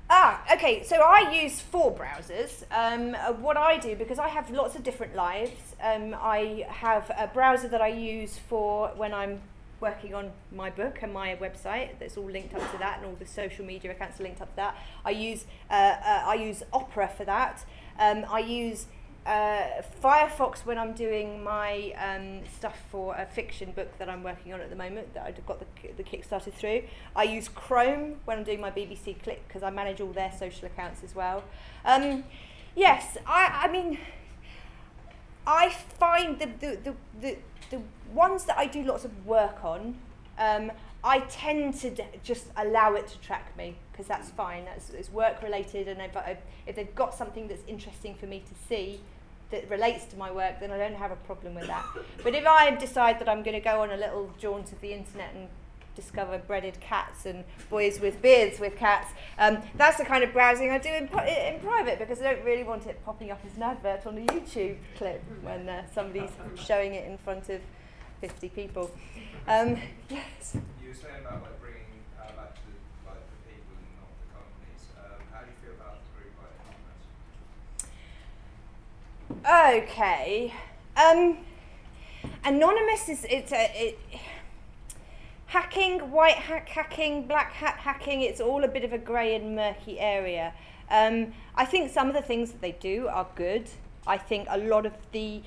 [0.09, 0.83] Ah, okay.
[0.83, 2.63] So I use four browsers.
[2.71, 7.11] Um, uh, what I do, because I have lots of different lives, um, I have
[7.15, 9.41] a browser that I use for when I'm
[9.79, 13.15] working on my book and my website that's all linked up to that and all
[13.19, 14.75] the social media accounts are linked up to that
[15.05, 17.63] I use uh, uh, I use Opera for that
[17.99, 18.87] um, I use
[19.27, 24.53] uh, Firefox when I'm doing my um, stuff for a fiction book that I'm working
[24.53, 25.65] on at the moment that I've got the,
[25.97, 26.83] the Kickstarter through.
[27.13, 30.67] I use Chrome when I'm doing my BBC Click because I manage all their social
[30.67, 31.43] accounts as well.
[31.83, 32.23] Um,
[32.73, 33.99] yes, I, I mean,
[35.45, 37.37] I find the, the, the, the,
[37.69, 37.81] the
[38.13, 39.97] ones that I do lots of work on,
[40.39, 40.71] um,
[41.03, 44.65] I tend to just allow it to track me because that's fine.
[44.65, 48.39] That's it's work related, and if, I, if they've got something that's interesting for me
[48.47, 49.01] to see
[49.51, 51.85] that relates to my work, then I don't have a problem with that.
[52.23, 54.93] But if I decide that I'm going to go on a little jaunt of the
[54.93, 55.47] internet and
[55.97, 59.11] discover breaded cats and boys with beards with cats.
[59.39, 62.63] Um, that's the kind of browsing I do in, in private because I don't really
[62.63, 66.93] want it popping up as an advert on a YouTube clip when uh, somebody's showing
[66.93, 67.59] it in front of
[68.21, 68.91] 50 people.
[69.47, 69.77] Um,
[70.09, 70.55] yes.
[70.81, 71.81] You were saying about like bringing
[72.19, 72.69] uh, back to
[73.07, 74.85] like the people and not the companies.
[75.01, 77.01] Um, how do you feel about the group like Anonymous?
[79.47, 80.53] Okay.
[80.97, 81.37] Um,
[82.43, 83.99] anonymous is it's a it,
[85.45, 88.23] hacking, white hat hacking, black hat hacking.
[88.23, 90.53] It's all a bit of a grey and murky area.
[90.91, 93.69] Um, I think some of the things that they do are good.
[94.05, 95.41] I think a lot of the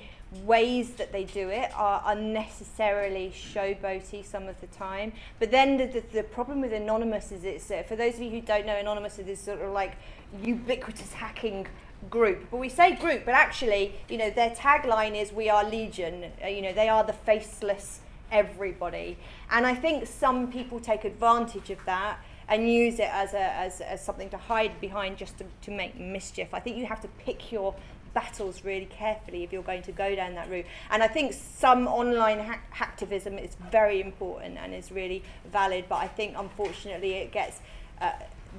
[0.45, 5.13] ways that they do it are unnecessarily showboaty some of the time.
[5.37, 8.31] But then the, the, the problem with Anonymous is it's, uh, for those of you
[8.31, 9.93] who don't know, Anonymous is this sort of like
[10.41, 11.67] ubiquitous hacking
[12.09, 12.47] group.
[12.49, 16.47] But we say group, but actually, you know, their tagline is "We are Legion." Uh,
[16.47, 19.17] you know, they are the faceless everybody.
[19.49, 23.81] And I think some people take advantage of that and use it as, a, as,
[23.81, 26.53] as something to hide behind just to, to make mischief.
[26.53, 27.75] I think you have to pick your
[28.13, 30.65] battles really carefully if you're going to go down that route.
[30.89, 35.97] And I think some online ha- hacktivism is very important and is really valid, but
[35.97, 37.59] I think unfortunately it gets.
[38.01, 38.11] Uh,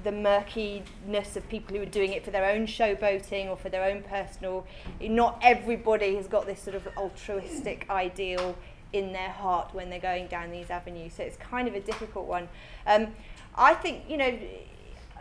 [0.03, 3.83] the murkiness of people who are doing it for their own showboating or for their
[3.83, 4.65] own personal.
[5.01, 8.55] Not everybody has got this sort of altruistic ideal
[8.91, 11.13] in their heart when they're going down these avenues.
[11.13, 12.47] So it's kind of a difficult one.
[12.85, 13.07] Um,
[13.55, 14.37] I think, you know,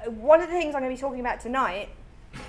[0.07, 1.89] one of the things I'm going to be talking about tonight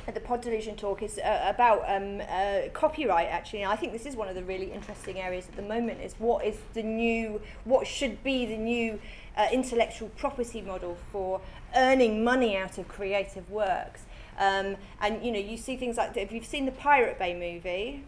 [0.07, 3.63] at the Pod Delusion talk is uh, about um, uh, copyright actually.
[3.63, 6.13] And I think this is one of the really interesting areas at the moment is
[6.19, 8.99] what is the new, what should be the new
[9.37, 11.41] uh, intellectual property model for
[11.75, 14.03] earning money out of creative works.
[14.37, 18.03] Um, and you know, you see things like if you've seen the Pirate Bay movie,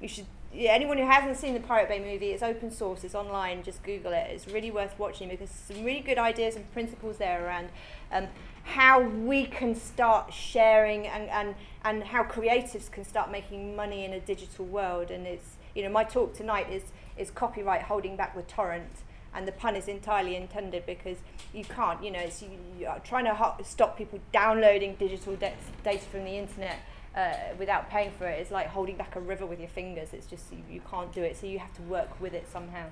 [0.00, 0.26] you should.
[0.52, 3.84] Yeah, anyone who hasn't seen the Pirate Bay movie, it's open source, it's online, just
[3.84, 4.26] Google it.
[4.30, 7.68] It's really worth watching because some really good ideas and principles there around
[8.10, 8.26] um,
[8.64, 11.54] how we can start sharing and, and,
[11.84, 15.12] and how creatives can start making money in a digital world.
[15.12, 16.82] And it's, you know, my talk tonight is,
[17.16, 19.02] is copyright holding back the torrent.
[19.34, 21.18] And the pun is entirely intended because
[21.52, 25.36] you can't, you know, it's, you, you are trying to ho- stop people downloading digital
[25.36, 25.54] de-
[25.84, 26.78] data from the internet
[27.14, 28.40] uh, without paying for it.
[28.40, 30.08] It's like holding back a river with your fingers.
[30.12, 31.36] It's just, you, you can't do it.
[31.36, 32.86] So you have to work with it somehow.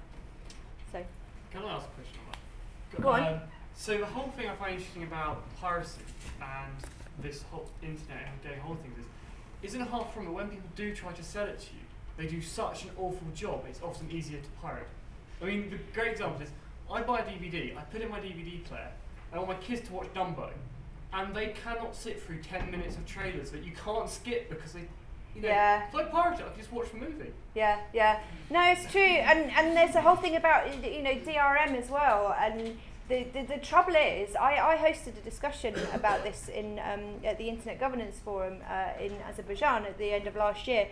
[0.93, 1.05] So,
[1.51, 3.03] Can I ask a question on that?
[3.03, 3.35] Go on.
[3.35, 3.41] Um,
[3.75, 6.01] so the whole thing I find interesting about piracy
[6.41, 6.73] and
[7.21, 9.05] this whole internet and hold of things is,
[9.63, 11.83] isn't it hard from it when people do try to sell it to you,
[12.17, 14.89] they do such an awful job, it's often easier to pirate.
[15.41, 16.51] I mean, the great example is,
[16.91, 18.89] I buy a DVD, I put in my DVD player,
[19.33, 20.51] I want my kids to watch Dumbo,
[21.13, 24.81] and they cannot sit through 10 minutes of trailers that you can't skip because they,
[25.35, 25.87] you know, Yeah.
[25.89, 27.33] if I pirate I can just watch the movie.
[27.55, 28.21] Yeah, yeah.
[28.51, 32.35] No, it's true, and and there's a whole thing about you know DRM as well,
[32.39, 32.77] and
[33.09, 37.37] the the, the trouble is, I, I hosted a discussion about this in um, at
[37.39, 40.89] the Internet Governance Forum uh, in Azerbaijan at the end of last year,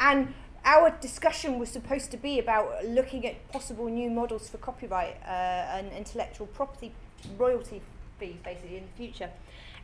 [0.00, 0.32] and
[0.64, 5.76] our discussion was supposed to be about looking at possible new models for copyright uh,
[5.76, 6.92] and intellectual property
[7.36, 7.82] royalty
[8.18, 9.30] fees, basically in the future.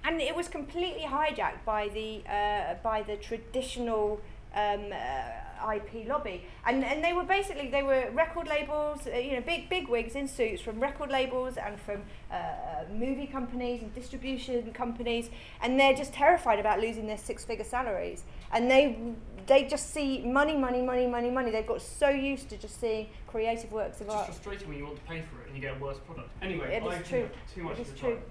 [0.05, 4.20] And it was completely hijacked by the uh, by the traditional
[4.55, 9.33] um, uh, IP lobby, and and they were basically they were record labels, uh, you
[9.33, 13.95] know, big big wigs in suits from record labels and from uh, movie companies and
[13.95, 15.31] distribution companies,
[15.62, 18.99] and they're just terrified about losing their six figure salaries, and they
[19.47, 21.51] they just see money, money, money, money, money.
[21.51, 24.26] They've got so used to just seeing creative works of It's art.
[24.26, 26.30] frustrating when you want to pay for it and you get a worse product.
[26.42, 27.28] Anyway, It is I've true.
[27.55, 28.14] too much It of true.
[28.14, 28.22] time.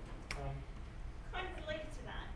[0.44, 0.56] Um,
[1.34, 2.28] Kind of related to that,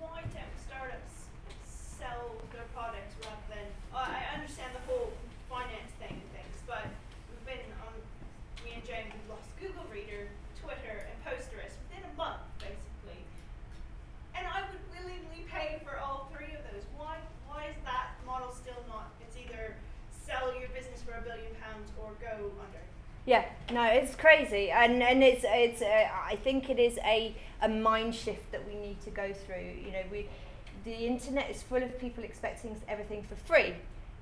[0.00, 1.28] why don't startups
[1.68, 3.66] sell their products rather than?
[3.94, 5.12] I I understand the whole
[5.48, 6.84] finance thing and things, but
[7.30, 7.92] we've been on
[8.64, 10.28] me and Jane we've lost Google Reader,
[10.60, 13.20] Twitter, and Posterous within a month, basically.
[14.36, 16.84] And I would willingly pay for all three of those.
[16.96, 17.16] Why?
[17.48, 19.12] Why is that model still not?
[19.20, 19.76] It's either
[20.12, 22.82] sell your business for a billion pounds or go under.
[23.24, 25.82] Yeah, no, it's crazy, and and it's it's.
[25.82, 29.68] Uh, I think it is a a mind shift that we need to go through.
[29.84, 30.28] You know, we
[30.84, 33.74] the internet is full of people expecting everything for free,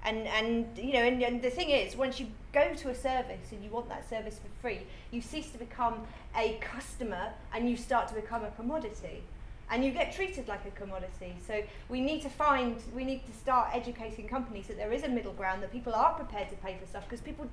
[0.04, 3.52] and and you know, and, and the thing is, once you go to a service
[3.52, 5.96] and you want that service for free, you cease to become
[6.36, 9.22] a customer and you start to become a commodity.
[9.70, 11.34] And you get treated like a commodity.
[11.48, 15.08] So we need to find, we need to start educating companies that there is a
[15.08, 17.48] middle ground, that people are prepared to pay for stuff, because people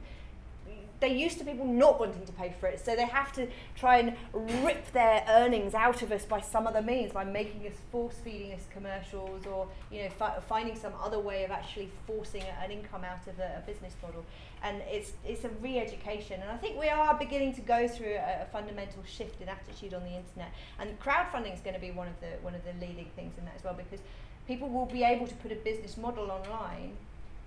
[1.02, 3.98] they're used to people not wanting to pay for it, so they have to try
[3.98, 4.16] and
[4.64, 8.54] rip their earnings out of us by some other means, by making us force feeding
[8.54, 13.04] us commercials, or you know, fi- finding some other way of actually forcing an income
[13.04, 14.24] out of a, a business model.
[14.64, 18.44] And it's it's a re-education, and I think we are beginning to go through a,
[18.44, 20.54] a fundamental shift in attitude on the internet.
[20.80, 23.46] And crowdfunding is going to be one of the one of the leading things in
[23.46, 24.00] that as well, because
[24.48, 26.96] people will be able to put a business model online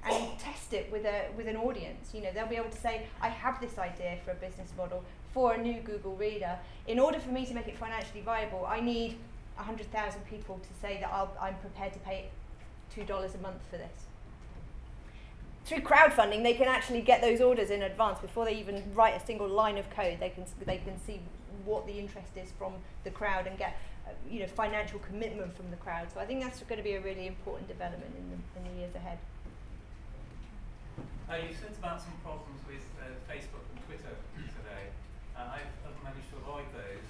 [0.07, 2.11] and test it with a with an audience.
[2.13, 5.03] You know, they'll be able to say, I have this idea for a business model
[5.33, 6.59] for a new Google Reader.
[6.87, 9.17] In order for me to make it financially viable, I need
[9.57, 12.27] hundred thousand people to say that I'll, I'm prepared to pay
[12.95, 14.07] two dollars a month for this.
[15.65, 19.25] Through crowdfunding, they can actually get those orders in advance before they even write a
[19.25, 20.19] single line of code.
[20.21, 21.21] They can they can see
[21.65, 22.75] what the interest is from
[23.05, 26.09] the crowd and get uh, you know financial commitment from the crowd.
[26.13, 28.81] So I think that's going to be a really important development in the in the
[28.81, 29.19] years ahead.
[31.35, 34.15] Uh, you said about some problems with uh, Facebook and Twitter
[34.55, 34.87] today.
[35.35, 37.03] Uh, I've, I've managed to avoid those,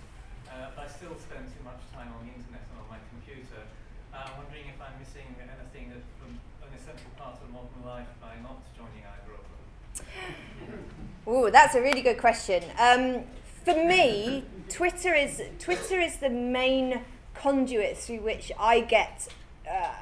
[0.48, 3.68] uh, but I still spend too much time on the internet and on my computer.
[4.16, 8.40] Uh, I'm wondering if I'm missing anything from an essential part of modern life by
[8.40, 10.80] not joining either of them.
[11.28, 12.64] Ooh, that's a really good question.
[12.80, 13.28] Um,
[13.60, 17.04] for me, Twitter is Twitter is the main
[17.34, 19.28] conduit through which I get
[19.68, 19.92] uh,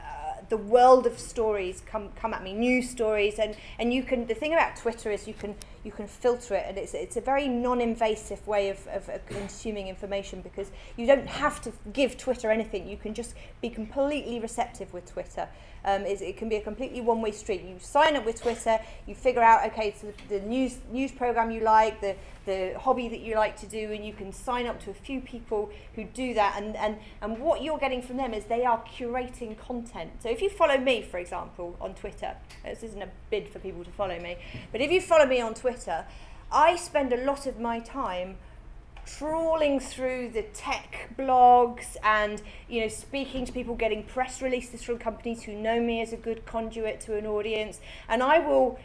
[0.53, 4.27] the world of stories come come at me, news stories, and and you can.
[4.27, 7.23] The thing about Twitter is you can you can filter it, and it's it's a
[7.23, 12.51] very non-invasive way of, of, of consuming information because you don't have to give Twitter
[12.51, 12.87] anything.
[12.87, 13.33] You can just
[13.63, 15.49] be completely receptive with Twitter.
[15.85, 17.63] Um, it's, it can be a completely one-way street.
[17.63, 21.61] You sign up with Twitter, you figure out okay, the, the news news program you
[21.61, 24.91] like, the the hobby that you like to do, and you can sign up to
[24.91, 26.61] a few people who do that.
[26.61, 30.11] And and and what you're getting from them is they are curating content.
[30.23, 33.85] So if you follow me, for example, on Twitter, this isn't a bid for people
[33.85, 34.37] to follow me,
[34.71, 36.05] but if you follow me on Twitter,
[36.51, 38.37] I spend a lot of my time
[39.07, 44.99] trawling through the tech blogs and you know speaking to people getting press releases from
[44.99, 47.81] companies who know me as a good conduit to an audience.
[48.09, 48.79] And I will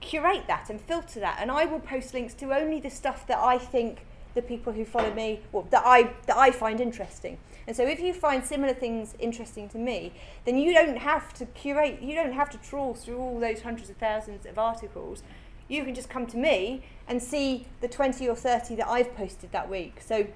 [0.00, 1.38] curate that and filter that.
[1.40, 4.84] And I will post links to only the stuff that I think the people who
[4.84, 7.38] follow me that I that I find interesting.
[7.66, 10.12] And so if you find similar things interesting to me
[10.44, 13.90] then you don't have to curate you don't have to trawl through all those hundreds
[13.90, 15.24] of thousands of articles
[15.68, 19.52] you can just come to me and see the 20 or 30 that I've posted
[19.52, 20.00] that week.
[20.00, 20.26] So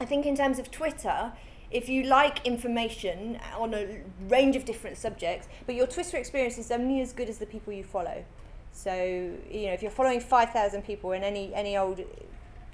[0.00, 1.32] I think in terms of Twitter,
[1.70, 6.70] if you like information on a range of different subjects, but your Twitter experience is
[6.70, 8.24] only as good as the people you follow.
[8.72, 12.00] So, you know, if you're following 5,000 people and any, any old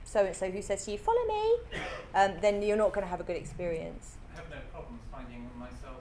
[0.08, 1.56] so and so who says to you, follow me,
[2.14, 4.16] um, then you're not going to have a good experience.
[4.32, 6.00] I have no problems finding myself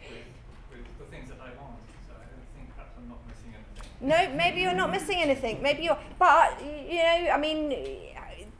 [0.00, 0.24] with,
[0.70, 1.76] with the things that I want,
[2.08, 3.90] so I don't think perhaps I'm not missing anything.
[4.04, 5.62] No, maybe you're not missing anything.
[5.62, 7.70] Maybe you're, but you know, I mean,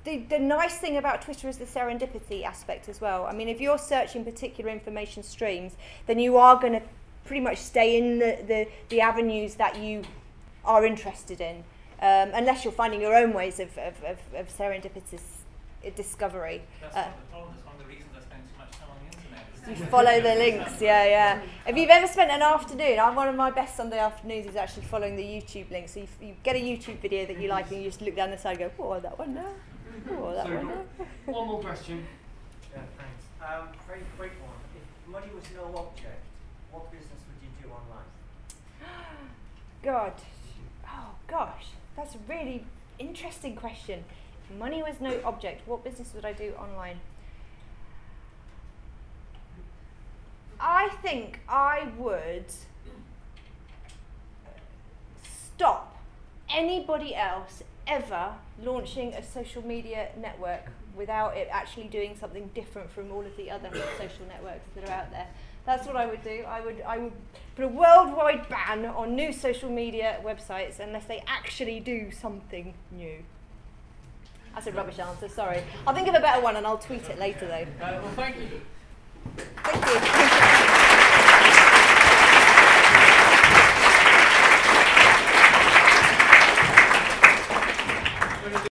[0.05, 3.27] the the nice thing about Twitter is the serendipity aspect as well.
[3.27, 5.77] I mean, if you're searching particular information streams,
[6.07, 6.83] then you are going to
[7.27, 10.03] pretty much stay in the, the the avenues that you
[10.65, 11.57] are interested in,
[12.01, 15.45] um, unless you're finding your own ways of of, of, of serendipitous
[15.95, 16.63] discovery.
[16.81, 17.11] That's Uh,
[19.69, 21.43] you follow the links, yeah, yeah.
[21.67, 24.85] If you've ever spent an afternoon, I'm one of my best Sunday afternoons is actually
[24.85, 25.89] following the YouTube link.
[25.89, 28.31] So you, you get a YouTube video that you like and you just look down
[28.31, 29.45] the side and go, oh, that one there.
[30.11, 31.07] Oh, that So, one there.
[31.35, 32.07] one more question.
[32.73, 33.25] Yeah, thanks.
[33.41, 34.59] Um, very quick one.
[34.77, 36.25] If money was no object,
[36.71, 38.11] what business would you do online?
[39.83, 40.13] God.
[40.87, 41.67] Oh, gosh.
[41.97, 42.65] That's a really
[42.99, 44.05] interesting question.
[44.51, 47.01] If money was no object, what business would I do online?
[50.67, 52.47] I think I would
[55.23, 55.95] stop
[56.49, 63.13] anybody else ever launching a social media network without it actually doing something different from
[63.13, 65.27] all of the other social networks that are out there.
[65.67, 66.45] That's what I would do.
[66.49, 67.13] I would I would
[67.57, 73.19] put a worldwide ban on new social media websites unless they actually do something new.
[74.55, 75.63] That's a rubbish answer, sorry.
[75.87, 77.85] I'll think of a better one and I'll tweet it later though.
[77.85, 78.15] Uh, well,
[79.27, 81.24] Thank you.